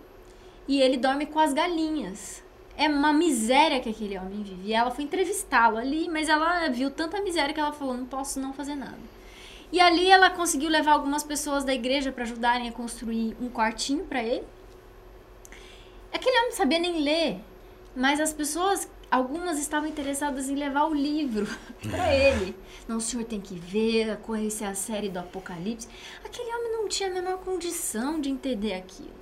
e 0.67 0.81
ele 0.81 0.97
dorme 0.97 1.27
com 1.27 1.39
as 1.39 1.53
galinhas 1.53 2.43
é 2.79 2.87
uma 2.87 3.11
miséria 3.11 3.81
que 3.81 3.89
aquele 3.89 4.17
homem 4.17 4.41
vive. 4.41 4.69
E 4.69 4.73
ela 4.73 4.89
foi 4.89 5.03
entrevistá-lo 5.03 5.77
ali, 5.77 6.07
mas 6.07 6.29
ela 6.29 6.69
viu 6.69 6.89
tanta 6.89 7.21
miséria 7.21 7.53
que 7.53 7.59
ela 7.59 7.73
falou: 7.73 7.93
não 7.93 8.05
posso 8.05 8.39
não 8.39 8.53
fazer 8.53 8.75
nada. 8.75 8.97
E 9.69 9.81
ali 9.81 10.09
ela 10.09 10.29
conseguiu 10.29 10.69
levar 10.69 10.93
algumas 10.93 11.21
pessoas 11.21 11.65
da 11.65 11.73
igreja 11.73 12.09
para 12.09 12.23
ajudarem 12.23 12.69
a 12.69 12.71
construir 12.71 13.35
um 13.41 13.49
quartinho 13.49 14.05
para 14.05 14.23
ele. 14.23 14.45
Aquele 16.13 16.37
homem 16.37 16.49
não 16.51 16.55
sabia 16.55 16.79
nem 16.79 17.03
ler, 17.03 17.39
mas 17.93 18.21
as 18.21 18.31
pessoas, 18.31 18.89
algumas 19.09 19.59
estavam 19.59 19.89
interessadas 19.89 20.49
em 20.49 20.55
levar 20.55 20.85
o 20.85 20.93
livro 20.93 21.47
para 21.89 22.13
ele. 22.13 22.55
Não, 22.87 22.97
o 22.97 23.01
senhor 23.01 23.25
tem 23.25 23.39
que 23.39 23.55
ver, 23.55 24.17
conhecer 24.17 24.65
a 24.65 24.75
série 24.75 25.09
do 25.09 25.19
Apocalipse. 25.19 25.87
Aquele 26.23 26.53
homem 26.55 26.71
não 26.73 26.87
tinha 26.87 27.09
a 27.09 27.13
menor 27.13 27.37
condição 27.39 28.19
de 28.19 28.29
entender 28.29 28.73
aquilo. 28.73 29.13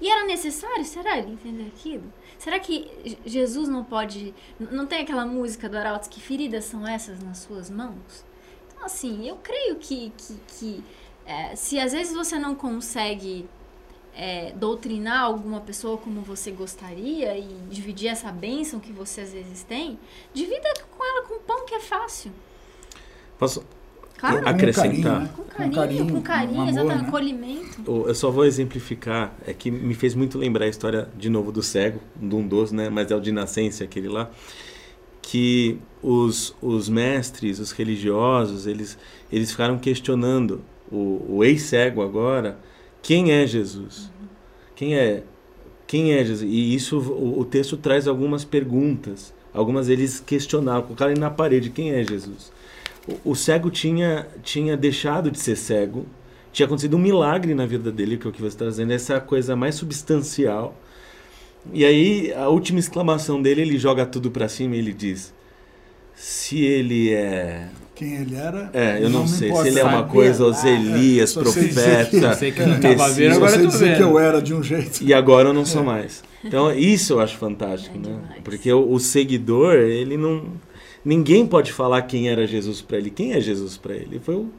E 0.00 0.08
era 0.08 0.26
necessário, 0.26 0.84
será, 0.84 1.18
ele 1.18 1.32
entender 1.32 1.66
aquilo? 1.68 2.12
Será 2.38 2.58
que 2.58 3.16
Jesus 3.24 3.68
não 3.68 3.84
pode. 3.84 4.34
Não 4.58 4.86
tem 4.86 5.00
aquela 5.00 5.24
música 5.24 5.68
do 5.68 5.78
Arautos 5.78 6.08
que 6.08 6.20
feridas 6.20 6.64
são 6.64 6.86
essas 6.86 7.22
nas 7.22 7.38
suas 7.38 7.70
mãos? 7.70 8.24
Então, 8.68 8.84
assim, 8.84 9.26
eu 9.26 9.36
creio 9.36 9.76
que, 9.76 10.12
que, 10.16 10.34
que 10.48 10.84
é, 11.24 11.56
se 11.56 11.78
às 11.78 11.92
vezes 11.92 12.14
você 12.14 12.38
não 12.38 12.54
consegue 12.54 13.48
é, 14.16 14.52
doutrinar 14.52 15.24
alguma 15.24 15.60
pessoa 15.60 15.98
como 15.98 16.20
você 16.22 16.50
gostaria 16.50 17.36
e 17.36 17.48
dividir 17.68 18.08
essa 18.08 18.30
bênção 18.30 18.78
que 18.80 18.92
você 18.92 19.22
às 19.22 19.32
vezes 19.32 19.62
tem, 19.62 19.98
divida 20.32 20.72
com 20.96 21.04
ela 21.04 21.22
com 21.26 21.38
pão 21.40 21.66
que 21.66 21.74
é 21.74 21.80
fácil. 21.80 22.30
Posso 23.38 23.64
Claro. 24.16 24.48
acrescentar. 24.48 25.28
Com 25.28 25.70
carinho, 25.70 26.10
com 26.10 26.22
carinho, 26.22 26.62
um 26.62 26.68
exatamente, 26.68 27.02
né? 27.02 27.08
acolhimento. 27.08 28.04
Eu 28.06 28.14
só 28.14 28.30
vou 28.30 28.44
exemplificar, 28.44 29.34
é 29.46 29.52
que 29.52 29.70
me 29.70 29.94
fez 29.94 30.14
muito 30.14 30.38
lembrar 30.38 30.64
a 30.64 30.68
história 30.68 31.08
de 31.16 31.28
novo 31.28 31.52
do 31.52 31.62
cego, 31.62 32.00
do 32.14 32.38
um 32.38 32.46
dos, 32.46 32.72
né? 32.72 32.88
Mas 32.88 33.10
é 33.10 33.16
o 33.16 33.20
de 33.20 33.32
nascença, 33.32 33.84
aquele 33.84 34.08
lá. 34.08 34.30
Que 35.20 35.78
os, 36.02 36.54
os 36.62 36.88
mestres, 36.88 37.58
os 37.58 37.72
religiosos, 37.72 38.66
eles, 38.66 38.96
eles 39.32 39.50
ficaram 39.50 39.78
questionando 39.78 40.62
o, 40.90 41.24
o 41.28 41.44
ex-cego 41.44 42.02
agora, 42.02 42.58
quem 43.04 43.32
é 43.32 43.46
Jesus? 43.46 44.10
Quem 44.74 44.96
é 44.96 45.22
quem 45.86 46.12
é 46.14 46.24
Jesus? 46.24 46.50
E 46.50 46.74
isso 46.74 46.98
o, 46.98 47.38
o 47.40 47.44
texto 47.44 47.76
traz 47.76 48.08
algumas 48.08 48.44
perguntas. 48.44 49.32
Algumas 49.52 49.88
eles 49.88 50.18
questionaram, 50.18 50.82
colocaram 50.82 51.14
na 51.14 51.30
parede, 51.30 51.70
quem 51.70 51.92
é 51.92 52.02
Jesus? 52.02 52.50
O, 53.06 53.32
o 53.32 53.36
cego 53.36 53.70
tinha, 53.70 54.26
tinha 54.42 54.76
deixado 54.76 55.30
de 55.30 55.38
ser 55.38 55.54
cego, 55.54 56.06
tinha 56.50 56.66
acontecido 56.66 56.96
um 56.96 57.00
milagre 57.00 57.54
na 57.54 57.66
vida 57.66 57.92
dele, 57.92 58.16
que 58.16 58.26
é 58.26 58.30
o 58.30 58.32
que 58.32 58.40
você 58.40 58.48
está 58.48 58.64
trazendo, 58.64 58.92
essa 58.92 59.20
coisa 59.20 59.54
mais 59.54 59.74
substancial. 59.74 60.74
E 61.72 61.84
aí, 61.84 62.32
a 62.32 62.48
última 62.48 62.78
exclamação 62.78 63.40
dele, 63.40 63.60
ele 63.60 63.78
joga 63.78 64.06
tudo 64.06 64.30
para 64.30 64.48
cima 64.48 64.74
e 64.76 64.78
ele 64.78 64.92
diz: 64.94 65.32
Se 66.16 66.62
ele 66.64 67.12
é. 67.12 67.68
Quem 67.94 68.14
ele 68.16 68.34
era. 68.34 68.70
É, 68.72 68.98
eu 69.00 69.08
não, 69.08 69.22
me 69.22 69.28
sei. 69.28 69.52
Se 69.54 69.68
ele 69.68 69.78
é 69.78 69.84
uma 69.84 70.04
coisa, 70.04 70.44
os 70.46 70.64
Ah, 70.64 70.68
Elias, 70.68 71.32
que- 71.32 71.40
profeta, 71.40 72.34
Sei 72.34 72.50
que 72.52 72.60
não 72.60 72.80
vendo, 73.12 73.34
agora 73.36 73.52
eu 73.56 73.60
tô 73.62 73.66
dizer 73.68 73.96
que 73.96 74.02
eu 74.02 74.18
era 74.18 74.42
de 74.42 74.52
um 74.54 74.62
jeito. 74.62 75.02
E 75.02 75.14
agora 75.14 75.50
eu 75.50 75.52
não 75.52 75.64
sou 75.64 75.84
mais. 75.84 76.22
Então, 76.44 76.72
isso 76.74 77.14
eu 77.14 77.20
acho 77.20 77.36
fantástico, 77.36 77.96
É 77.96 77.98
né? 78.08 78.14
demais. 78.20 78.40
Porque 78.42 78.72
o, 78.72 78.92
o 78.92 78.98
seguidor, 78.98 79.74
ele 79.74 80.16
não. 80.16 80.44
Ninguém 81.04 81.46
pode 81.46 81.72
falar 81.72 82.02
quem 82.02 82.28
era 82.28 82.46
Jesus 82.46 82.80
para 82.80 82.96
ele. 82.98 83.10
Quem 83.10 83.32
é 83.32 83.40
Jesus 83.40 83.76
para 83.76 83.94
ele? 83.94 84.18
Foi 84.18 84.34
o, 84.34 84.50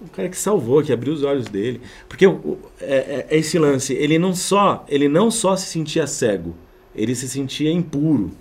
o 0.00 0.08
cara 0.12 0.28
que 0.28 0.36
salvou, 0.36 0.82
que 0.82 0.92
abriu 0.92 1.12
os 1.12 1.22
olhos 1.22 1.46
dele. 1.46 1.80
Porque 2.08 2.26
o, 2.26 2.32
o- 2.32 2.58
é, 2.80 3.26
é 3.30 3.36
esse 3.38 3.58
lance, 3.58 3.92
ele 3.94 4.18
não 4.18 4.34
só, 4.34 4.84
ele 4.88 5.08
não 5.08 5.30
só 5.30 5.54
se 5.56 5.66
sentia 5.66 6.06
cego, 6.06 6.54
ele 6.94 7.14
se 7.14 7.28
sentia 7.28 7.70
impuro, 7.70 8.32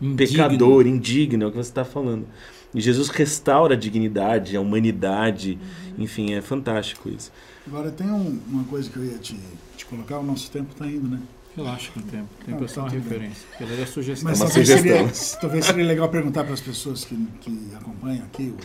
Indigno. 0.00 0.16
pecador, 0.44 0.86
indigno, 0.86 1.44
é 1.44 1.46
o 1.46 1.50
que 1.50 1.56
você 1.56 1.70
está 1.70 1.84
falando. 1.84 2.26
E 2.74 2.80
Jesus 2.80 3.08
restaura 3.08 3.74
a 3.74 3.78
dignidade, 3.78 4.56
a 4.56 4.60
humanidade, 4.60 5.58
enfim, 5.96 6.32
é 6.34 6.42
fantástico 6.42 7.08
isso. 7.08 7.30
Agora 7.66 7.90
tem 7.90 8.10
um- 8.10 8.40
uma 8.48 8.64
coisa 8.64 8.90
que 8.90 8.96
eu 8.96 9.04
ia 9.04 9.18
te, 9.18 9.38
te 9.76 9.86
colocar, 9.86 10.18
o 10.18 10.22
nosso 10.24 10.50
tempo 10.50 10.72
está 10.72 10.86
indo, 10.86 11.08
né? 11.08 11.20
Relaxa 11.56 11.92
com 11.92 12.00
o 12.00 12.02
tempo. 12.02 12.28
O 12.40 12.44
tempo 12.44 12.58
Não, 12.58 12.64
é 12.64 12.68
só 12.68 12.80
uma 12.80 12.90
tá 12.90 12.96
tudo 12.96 13.08
bem. 13.08 13.18
referência. 13.20 13.46
Ela 13.60 13.80
é 13.80 13.86
sugestão. 13.86 14.28
Mas 14.30 14.40
uma 14.40 14.46
talvez 14.48 14.68
sugestão. 14.68 15.08
seria, 15.14 15.40
talvez 15.40 15.64
seria 15.66 15.84
legal 15.86 16.08
perguntar 16.08 16.42
para 16.44 16.52
as 16.54 16.60
pessoas 16.60 17.04
que, 17.04 17.14
que 17.40 17.68
acompanham 17.76 18.24
aqui 18.24 18.52
o, 18.52 18.56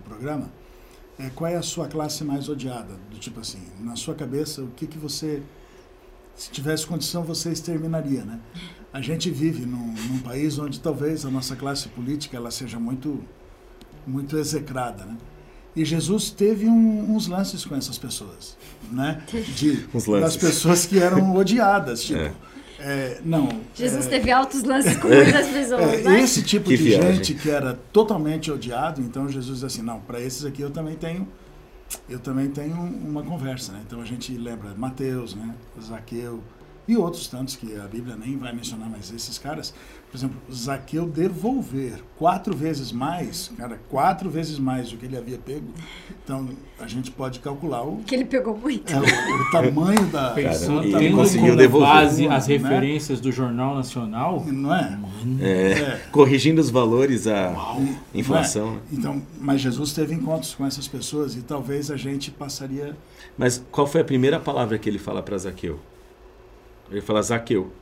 o 0.00 0.08
programa 0.08 0.50
é, 1.18 1.30
qual 1.34 1.50
é 1.50 1.56
a 1.56 1.62
sua 1.62 1.88
classe 1.88 2.24
mais 2.24 2.48
odiada? 2.48 2.94
Do 3.10 3.18
tipo 3.18 3.38
assim, 3.40 3.58
na 3.80 3.96
sua 3.96 4.14
cabeça, 4.14 4.62
o 4.62 4.68
que, 4.68 4.86
que 4.86 4.98
você, 4.98 5.42
se 6.34 6.50
tivesse 6.50 6.86
condição, 6.86 7.22
você 7.22 7.50
exterminaria, 7.52 8.22
né? 8.24 8.38
A 8.96 9.00
gente 9.02 9.30
vive 9.30 9.66
num, 9.66 9.92
num 10.08 10.18
país 10.20 10.58
onde 10.58 10.80
talvez 10.80 11.26
a 11.26 11.30
nossa 11.30 11.54
classe 11.54 11.86
política 11.88 12.34
ela 12.38 12.50
seja 12.50 12.80
muito, 12.80 13.22
muito 14.06 14.38
execrada, 14.38 15.04
né? 15.04 15.18
E 15.76 15.84
Jesus 15.84 16.30
teve 16.30 16.66
um- 16.66 17.14
uns 17.14 17.26
lances 17.26 17.62
com 17.66 17.76
essas 17.76 17.98
pessoas, 17.98 18.56
né? 18.90 19.22
De, 19.54 19.86
Uns 19.92 20.06
lances. 20.06 20.22
das 20.22 20.36
pessoas 20.38 20.86
que 20.86 20.98
eram 20.98 21.36
odiadas, 21.36 22.04
tipo... 22.04 22.18
É. 22.20 22.32
é, 22.78 23.20
não, 23.22 23.60
Jesus 23.74 24.06
é, 24.06 24.08
teve 24.08 24.30
altos 24.30 24.62
lances 24.62 24.96
com 24.96 25.08
muitas 25.08 25.46
pessoas, 25.48 25.82
é, 25.82 26.02
né? 26.02 26.22
esse 26.22 26.42
tipo 26.42 26.70
Que 26.70 26.78
de 26.78 26.82
viagem. 26.84 27.16
gente 27.16 27.34
que 27.34 27.50
era 27.50 27.78
totalmente 27.92 28.50
odiado, 28.50 29.02
então 29.02 29.28
Jesus 29.28 29.58
diz 29.58 29.64
assim, 29.64 29.82
não, 29.82 30.00
para 30.00 30.18
esses 30.22 30.46
aqui 30.46 30.62
eu 30.62 30.70
também 30.70 30.94
tenho, 30.96 31.28
eu 32.08 32.18
também 32.18 32.48
tenho 32.48 32.76
uma 32.80 33.22
conversa, 33.22 33.72
né? 33.72 33.82
Então 33.86 34.00
a 34.00 34.06
gente 34.06 34.34
lembra 34.38 34.72
Mateus, 34.74 35.34
né? 35.34 35.54
Zaqueu 35.82 36.42
e 36.88 36.96
outros 36.96 37.26
tantos 37.28 37.56
que 37.56 37.74
a 37.76 37.84
Bíblia 37.88 38.16
nem 38.16 38.36
vai 38.36 38.52
mencionar, 38.52 38.88
mas 38.88 39.12
esses 39.12 39.38
caras, 39.38 39.74
por 40.10 40.16
exemplo, 40.16 40.36
Zaqueu 40.52 41.06
devolver 41.08 41.94
quatro 42.16 42.56
vezes 42.56 42.92
mais, 42.92 43.50
cara, 43.56 43.80
quatro 43.90 44.30
vezes 44.30 44.58
mais 44.58 44.90
do 44.90 44.96
que 44.96 45.04
ele 45.06 45.16
havia 45.16 45.36
pego, 45.38 45.66
então 46.24 46.48
a 46.78 46.86
gente 46.86 47.10
pode 47.10 47.40
calcular 47.40 47.82
o, 47.82 47.98
Que 48.06 48.14
ele 48.14 48.24
pegou 48.24 48.56
muito. 48.56 48.92
é, 48.92 48.98
o, 48.98 49.02
o 49.02 49.50
tamanho 49.50 50.06
da, 50.06 50.30
Pensando, 50.30 50.90
Cara, 50.90 51.02
ele 51.02 51.14
conseguiu 51.14 51.56
devolver. 51.56 51.88
base 51.88 52.28
as 52.28 52.46
Né? 52.46 52.56
referências 52.56 53.20
do 53.20 53.32
Jornal 53.32 53.74
Nacional, 53.74 54.44
não 54.46 54.74
é? 54.74 54.98
É, 55.40 55.72
É. 55.72 56.00
Corrigindo 56.12 56.60
os 56.60 56.70
valores, 56.70 57.26
a 57.26 57.76
inflação. 58.14 58.72
né? 58.72 58.80
é? 58.92 58.94
Então, 58.94 59.22
mas 59.40 59.60
Jesus 59.60 59.92
teve 59.92 60.14
encontros 60.14 60.54
com 60.54 60.64
essas 60.64 60.86
pessoas 60.86 61.34
e 61.34 61.42
talvez 61.42 61.90
a 61.90 61.96
gente 61.96 62.30
passaria. 62.30 62.96
Mas 63.36 63.62
qual 63.72 63.86
foi 63.86 64.00
a 64.02 64.04
primeira 64.04 64.38
palavra 64.38 64.78
que 64.78 64.88
ele 64.88 64.98
fala 64.98 65.22
para 65.22 65.36
Zaqueu? 65.36 65.78
Ele 66.90 67.00
fala 67.00 67.22
Zaqueu. 67.22 67.72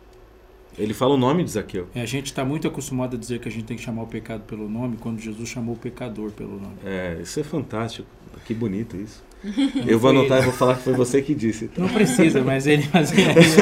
Ele 0.76 0.92
fala 0.92 1.14
o 1.14 1.16
nome 1.16 1.44
de 1.44 1.52
Zaqueu. 1.52 1.86
é, 1.94 2.00
a 2.02 2.06
gente 2.06 2.26
está 2.26 2.44
muito 2.44 2.66
acostumado 2.66 3.14
a 3.14 3.18
dizer 3.18 3.38
que 3.38 3.48
a 3.48 3.50
gente 3.50 3.64
tem 3.64 3.76
que 3.76 3.82
chamar 3.82 4.02
o 4.02 4.06
pecado 4.08 4.42
pelo 4.42 4.68
nome, 4.68 4.96
quando 4.98 5.20
Jesus 5.20 5.48
chamou 5.48 5.74
o 5.76 5.78
pecador 5.78 6.32
pelo 6.32 6.60
nome. 6.60 6.74
É, 6.84 7.18
isso 7.22 7.38
é 7.38 7.44
fantástico. 7.44 8.08
Que 8.44 8.52
bonito 8.52 8.96
isso. 8.96 9.22
Eu 9.86 9.98
vou 10.00 10.10
anotar 10.10 10.38
e 10.38 10.40
ele. 10.40 10.46
vou 10.46 10.52
falar 10.54 10.74
que 10.76 10.82
foi 10.82 10.94
você 10.94 11.22
que 11.22 11.32
disse. 11.34 11.68
tá? 11.68 11.80
Não 11.80 11.88
precisa, 11.88 12.42
mas 12.42 12.66
ele. 12.66 12.88
Mas 12.92 13.10
Só 13.14 13.14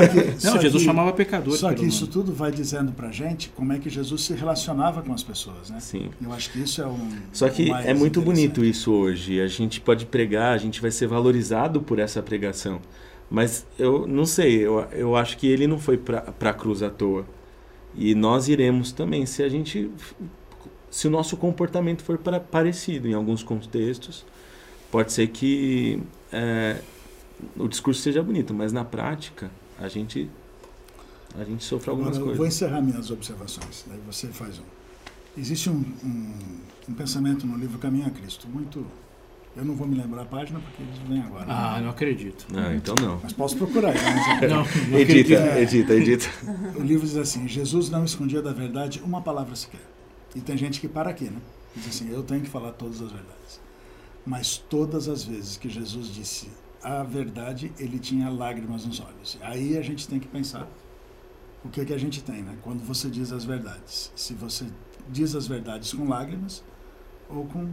que- 0.09 0.23
Não, 0.47 0.61
Jesus 0.63 0.75
que- 0.83 0.87
chamava 0.89 1.13
pecador 1.13 1.55
Só 1.55 1.75
que 1.75 1.85
isso 1.85 2.03
nome. 2.03 2.13
tudo 2.13 2.33
vai 2.33 2.51
dizendo 2.53 2.93
pra 2.93 3.11
gente 3.11 3.51
como 3.51 3.73
é 3.75 3.79
que 3.79 3.91
Jesus 3.91 4.23
se 4.23 4.33
relacionava 4.33 5.03
com 5.03 5.13
as 5.13 5.23
pessoas, 5.25 5.69
né? 5.69 5.81
Sim. 5.81 6.09
Eu 6.23 6.33
acho 6.33 6.51
que 6.53 6.61
isso 6.61 6.81
é 6.81 6.87
um. 6.87 7.11
Só 7.33 7.49
que 7.51 7.69
mais 7.69 7.85
é 7.85 7.93
muito 7.93 8.23
bonito 8.23 8.65
isso 8.65 8.91
hoje. 8.93 9.39
A 9.41 9.49
gente 9.49 9.81
pode 9.81 10.07
pregar, 10.07 10.55
a 10.55 10.59
gente 10.59 10.81
vai 10.81 10.91
ser 10.91 11.09
valorizado 11.09 11.83
por 11.83 11.99
essa 11.99 12.23
pregação. 12.23 12.81
Mas 13.33 13.67
eu 13.79 14.07
não 14.07 14.27
sei, 14.27 14.59
eu, 14.67 14.81
eu 14.93 15.17
acho 15.17 15.39
que 15.39 15.47
ele 15.47 15.67
não 15.67 15.79
foi 15.79 15.97
para 15.97 16.35
a 16.39 16.53
cruz 16.53 16.83
à 16.83 16.91
toa. 16.91 17.25
E 17.95 18.15
nós 18.15 18.47
iremos 18.49 18.93
também, 18.93 19.25
se 19.25 19.43
a 19.43 19.49
gente. 19.49 19.91
Se 20.91 21.09
o 21.09 21.11
nosso 21.11 21.39
comportamento 21.39 22.03
for 22.03 22.19
pra- 22.19 22.39
parecido 22.39 23.09
em 23.09 23.15
alguns 23.15 23.43
contextos, 23.43 24.27
pode 24.91 25.11
ser 25.15 25.29
que 25.29 25.99
é, 26.31 26.77
o 27.57 27.67
discurso 27.67 28.03
seja 28.03 28.23
bonito, 28.23 28.53
mas 28.53 28.71
na 28.71 28.85
prática 28.85 29.51
a 29.79 29.89
gente 29.89 30.29
a 31.35 31.45
gente 31.45 31.65
sofre 31.65 31.89
algumas 31.89 32.17
Agora, 32.19 32.33
eu 32.33 32.37
vou 32.37 32.45
coisas. 32.45 32.57
encerrar 32.63 32.83
minhas 32.83 33.11
observações. 33.11 33.87
Daí 33.89 33.99
você 34.07 34.27
faz 34.29 34.59
um. 34.59 34.63
Existe 35.41 35.71
um, 35.71 35.83
um, 36.05 36.35
um 36.91 36.95
pensamento 36.95 37.47
no 37.47 37.57
livro 37.57 37.79
Caminho 37.79 38.07
a 38.07 38.11
Cristo 38.11 38.47
muito 38.47 38.85
Eu 39.55 39.65
não 39.67 39.75
vou 39.75 39.87
me 39.87 39.95
lembrar 39.97 40.23
a 40.23 40.25
página 40.25 40.59
porque 40.61 40.83
eles 40.83 40.99
vêm 41.07 41.21
agora. 41.21 41.45
né? 41.45 41.53
Ah, 41.55 41.81
não 41.83 41.91
acredito. 41.91 42.47
Não, 42.51 42.75
então 42.75 42.95
não. 42.95 43.21
Mas 43.23 43.33
posso 43.35 43.57
procurar. 43.57 43.93
Mas, 43.93 44.51
Não, 44.51 44.57
não 44.91 44.99
Edita, 44.99 45.35
acredito. 45.35 45.57
edita, 45.59 45.95
edita. 45.95 46.27
o 46.77 46.83
livro 46.83 47.07
diz 47.07 47.17
assim: 47.17 47.47
Jesus 47.47 47.91
não 47.91 48.05
escondia 48.05 48.41
da 48.41 48.53
verdade 48.53 49.03
uma 49.05 49.21
palavra 49.21 49.55
sequer. 49.55 49.87
E 50.35 50.41
tem 50.41 50.57
gente 50.57 50.81
que 50.81 50.89
para 50.89 51.11
aqui, 51.11 51.25
né? 51.25 51.39
Diz 51.77 51.87
assim: 51.89 52.11
eu 52.11 52.23
tenho 52.23 52.41
que 52.41 52.49
falar 52.49 52.73
todas 52.73 53.03
as 53.03 53.11
verdades. 53.13 53.61
Mas 54.25 54.57
todas 54.57 55.09
as 55.09 55.23
vezes 55.25 55.57
que 55.59 55.69
Jesus 55.69 56.07
disse 56.09 56.49
a 56.83 57.03
verdade, 57.03 57.73
ele 57.79 57.99
tinha 57.99 58.31
lágrimas 58.31 58.87
nos 58.87 59.01
olhos. 59.01 59.39
Aí 59.43 59.77
a 59.77 59.83
gente 59.83 60.09
tem 60.09 60.19
que 60.19 60.29
pensar 60.29 60.67
o 61.65 61.69
que, 61.69 61.85
que 61.85 61.93
a 61.93 61.99
gente 61.99 62.23
tem, 62.23 62.43
né? 62.43 62.57
Quando 62.63 62.83
você 62.85 63.11
diz 63.11 63.31
as 63.33 63.45
verdades. 63.45 64.11
Se 64.17 64.33
você 64.33 64.65
diz 65.11 65.35
as 65.35 65.47
verdades 65.47 65.93
com 65.93 66.09
lágrimas 66.09 66.65
ou 67.29 67.45
com 67.47 67.69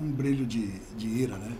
um 0.00 0.10
brilho 0.10 0.46
de, 0.46 0.68
de 0.96 1.06
ira, 1.06 1.36
né? 1.36 1.56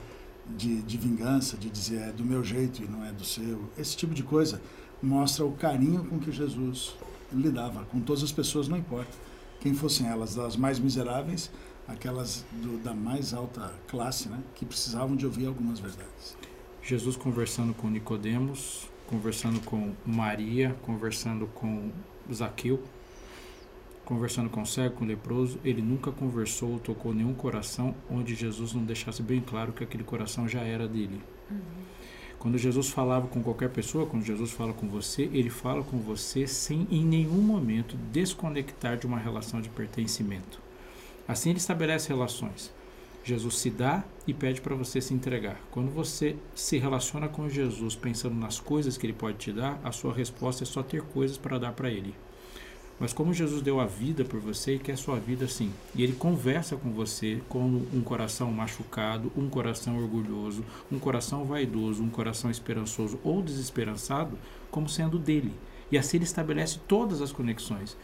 De, 0.57 0.83
de 0.83 0.99
vingança, 0.99 1.57
de 1.57 1.71
dizer 1.71 2.01
é 2.01 2.13
do 2.13 2.25
meu 2.25 2.43
jeito 2.43 2.83
e 2.83 2.89
não 2.89 3.05
é 3.05 3.13
do 3.13 3.25
seu. 3.25 3.69
Esse 3.79 3.97
tipo 3.97 4.13
de 4.13 4.23
coisa 4.23 4.61
mostra 5.03 5.45
o 5.45 5.53
carinho 5.53 6.05
com 6.05 6.19
que 6.19 6.33
Jesus 6.33 6.97
lidava 7.33 7.85
com 7.85 8.01
todas 8.01 8.25
as 8.25 8.33
pessoas, 8.33 8.67
não 8.67 8.77
importa 8.77 9.13
quem 9.61 9.75
fossem 9.75 10.09
elas, 10.09 10.35
das 10.35 10.57
mais 10.57 10.79
miseráveis, 10.79 11.51
aquelas 11.87 12.45
do, 12.51 12.83
da 12.83 12.95
mais 12.95 13.35
alta 13.35 13.73
classe, 13.87 14.29
né? 14.29 14.41
Que 14.55 14.65
precisavam 14.65 15.15
de 15.15 15.27
ouvir 15.27 15.47
algumas 15.47 15.79
verdades. 15.79 16.37
Jesus 16.83 17.17
conversando 17.17 17.75
com 17.75 17.89
Nicodemos, 17.89 18.89
conversando 19.07 19.61
com 19.61 19.93
Maria, 20.05 20.75
conversando 20.83 21.47
com 21.47 21.91
Zaqueu, 22.33 22.83
conversando 24.11 24.51
com 24.51 24.63
o 24.63 24.67
cego, 24.67 24.97
com 24.97 25.05
o 25.05 25.07
leproso, 25.07 25.61
ele 25.65 25.81
nunca 25.81 26.11
conversou 26.11 26.73
ou 26.73 26.79
tocou 26.81 27.15
nenhum 27.15 27.33
coração 27.33 27.95
onde 28.11 28.35
Jesus 28.35 28.73
não 28.73 28.83
deixasse 28.83 29.23
bem 29.23 29.41
claro 29.41 29.73
que 29.73 29.85
aquele 29.85 30.03
coração 30.03 30.49
já 30.49 30.63
era 30.63 30.89
dele. 30.89 31.23
Quando 32.37 32.59
Jesus 32.59 32.89
falava 32.89 33.29
com 33.29 33.41
qualquer 33.41 33.71
pessoa, 33.71 34.07
quando 34.07 34.25
Jesus 34.25 34.51
fala 34.51 34.73
com 34.73 34.89
você, 34.89 35.31
ele 35.33 35.49
fala 35.49 35.85
com 35.85 35.99
você 35.99 36.45
sem 36.45 36.89
em 36.91 37.05
nenhum 37.05 37.41
momento 37.41 37.97
desconectar 38.11 38.97
de 38.99 39.07
uma 39.07 39.17
relação 39.17 39.61
de 39.61 39.69
pertencimento. 39.69 40.61
Assim 41.29 41.51
ele 41.51 41.61
estabelece 41.61 42.09
relações. 42.09 42.73
Jesus 43.23 43.59
se 43.59 43.71
dá 43.71 44.03
e 44.27 44.35
pede 44.35 44.61
para 44.61 44.75
você 44.75 45.01
se 45.01 45.15
entregar. 45.15 45.61
Quando 45.71 45.93
você 45.93 46.35
se 46.53 46.79
relaciona 46.79 47.29
com 47.29 47.49
Jesus 47.49 47.95
pensando 47.95 48.35
nas 48.35 48.59
coisas 48.59 48.99
que 48.99 49.07
ele 49.07 49.13
pode 49.13 49.39
te 49.39 49.53
dar, 49.53 49.79
a 49.85 49.93
sua 49.93 50.13
resposta 50.13 50.65
é 50.65 50.67
só 50.67 50.83
ter 50.83 51.01
coisas 51.01 51.39
para 51.39 51.59
dar 51.59 51.75
para 51.75 51.89
ele. 51.93 52.13
Mas 53.01 53.15
como 53.15 53.33
Jesus 53.33 53.63
deu 53.63 53.81
a 53.81 53.87
vida 53.87 54.27
por 54.27 54.39
você 54.39 54.75
e 54.75 54.79
quer 54.79 54.99
sua 54.99 55.19
vida 55.19 55.47
assim, 55.47 55.73
e 55.95 56.03
ele 56.03 56.13
conversa 56.13 56.77
com 56.77 56.93
você 56.93 57.41
com 57.49 57.83
um 57.95 58.03
coração 58.03 58.53
machucado, 58.53 59.33
um 59.35 59.49
coração 59.49 59.97
orgulhoso, 59.97 60.63
um 60.93 60.99
coração 60.99 61.47
vaidoso, 61.47 62.03
um 62.03 62.11
coração 62.11 62.51
esperançoso 62.51 63.19
ou 63.25 63.41
desesperançado, 63.41 64.37
como 64.71 64.87
sendo 64.87 65.19
dele. 65.19 65.55
E 65.91 65.97
assim 65.97 66.19
ele 66.19 66.25
estabelece 66.25 66.79
todas 66.87 67.23
as 67.23 67.33
conexões. 67.33 67.97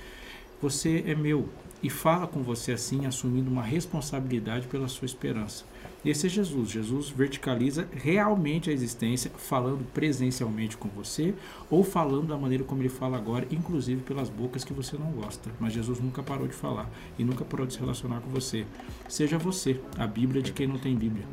Você 0.63 1.05
é 1.07 1.15
meu 1.15 1.47
e 1.83 1.91
fala 1.91 2.27
com 2.27 2.43
você 2.43 2.73
assim, 2.73 3.05
assumindo 3.05 3.51
uma 3.51 3.63
responsabilidade 3.63 4.67
pela 4.67 4.89
sua 4.89 5.05
esperança. 5.05 5.65
Esse 6.07 6.29
é 6.29 6.31
Jesus. 6.31 6.71
Jesus 6.71 7.11
verticaliza 7.11 7.89
realmente 7.93 8.71
a 8.71 8.73
existência, 8.73 9.29
falando 9.37 9.85
presencialmente 9.93 10.77
com 10.77 10.89
você 10.89 11.35
ou 11.69 11.83
falando 11.83 12.29
da 12.29 12.37
maneira 12.37 12.63
como 12.63 12.81
ele 12.81 12.89
fala 12.89 13.17
agora, 13.17 13.45
inclusive 13.51 14.03
pelas 14.03 14.31
bocas 14.31 14.63
que 14.63 14.73
você 14.73 14.97
não 14.97 15.11
gosta. 15.11 15.51
Mas 15.59 15.73
Jesus 15.73 15.99
nunca 15.99 16.23
parou 16.23 16.47
de 16.47 16.55
falar 16.55 16.89
e 17.19 17.25
nunca 17.25 17.45
parou 17.45 17.67
de 17.67 17.73
se 17.73 17.81
relacionar 17.81 18.21
com 18.21 18.31
você. 18.31 18.65
Seja 19.09 19.37
você, 19.37 19.81
a 19.99 20.07
Bíblia 20.07 20.41
de 20.41 20.53
quem 20.53 20.69
não 20.69 20.79
tem 20.79 20.95
Bíblia. 20.95 21.27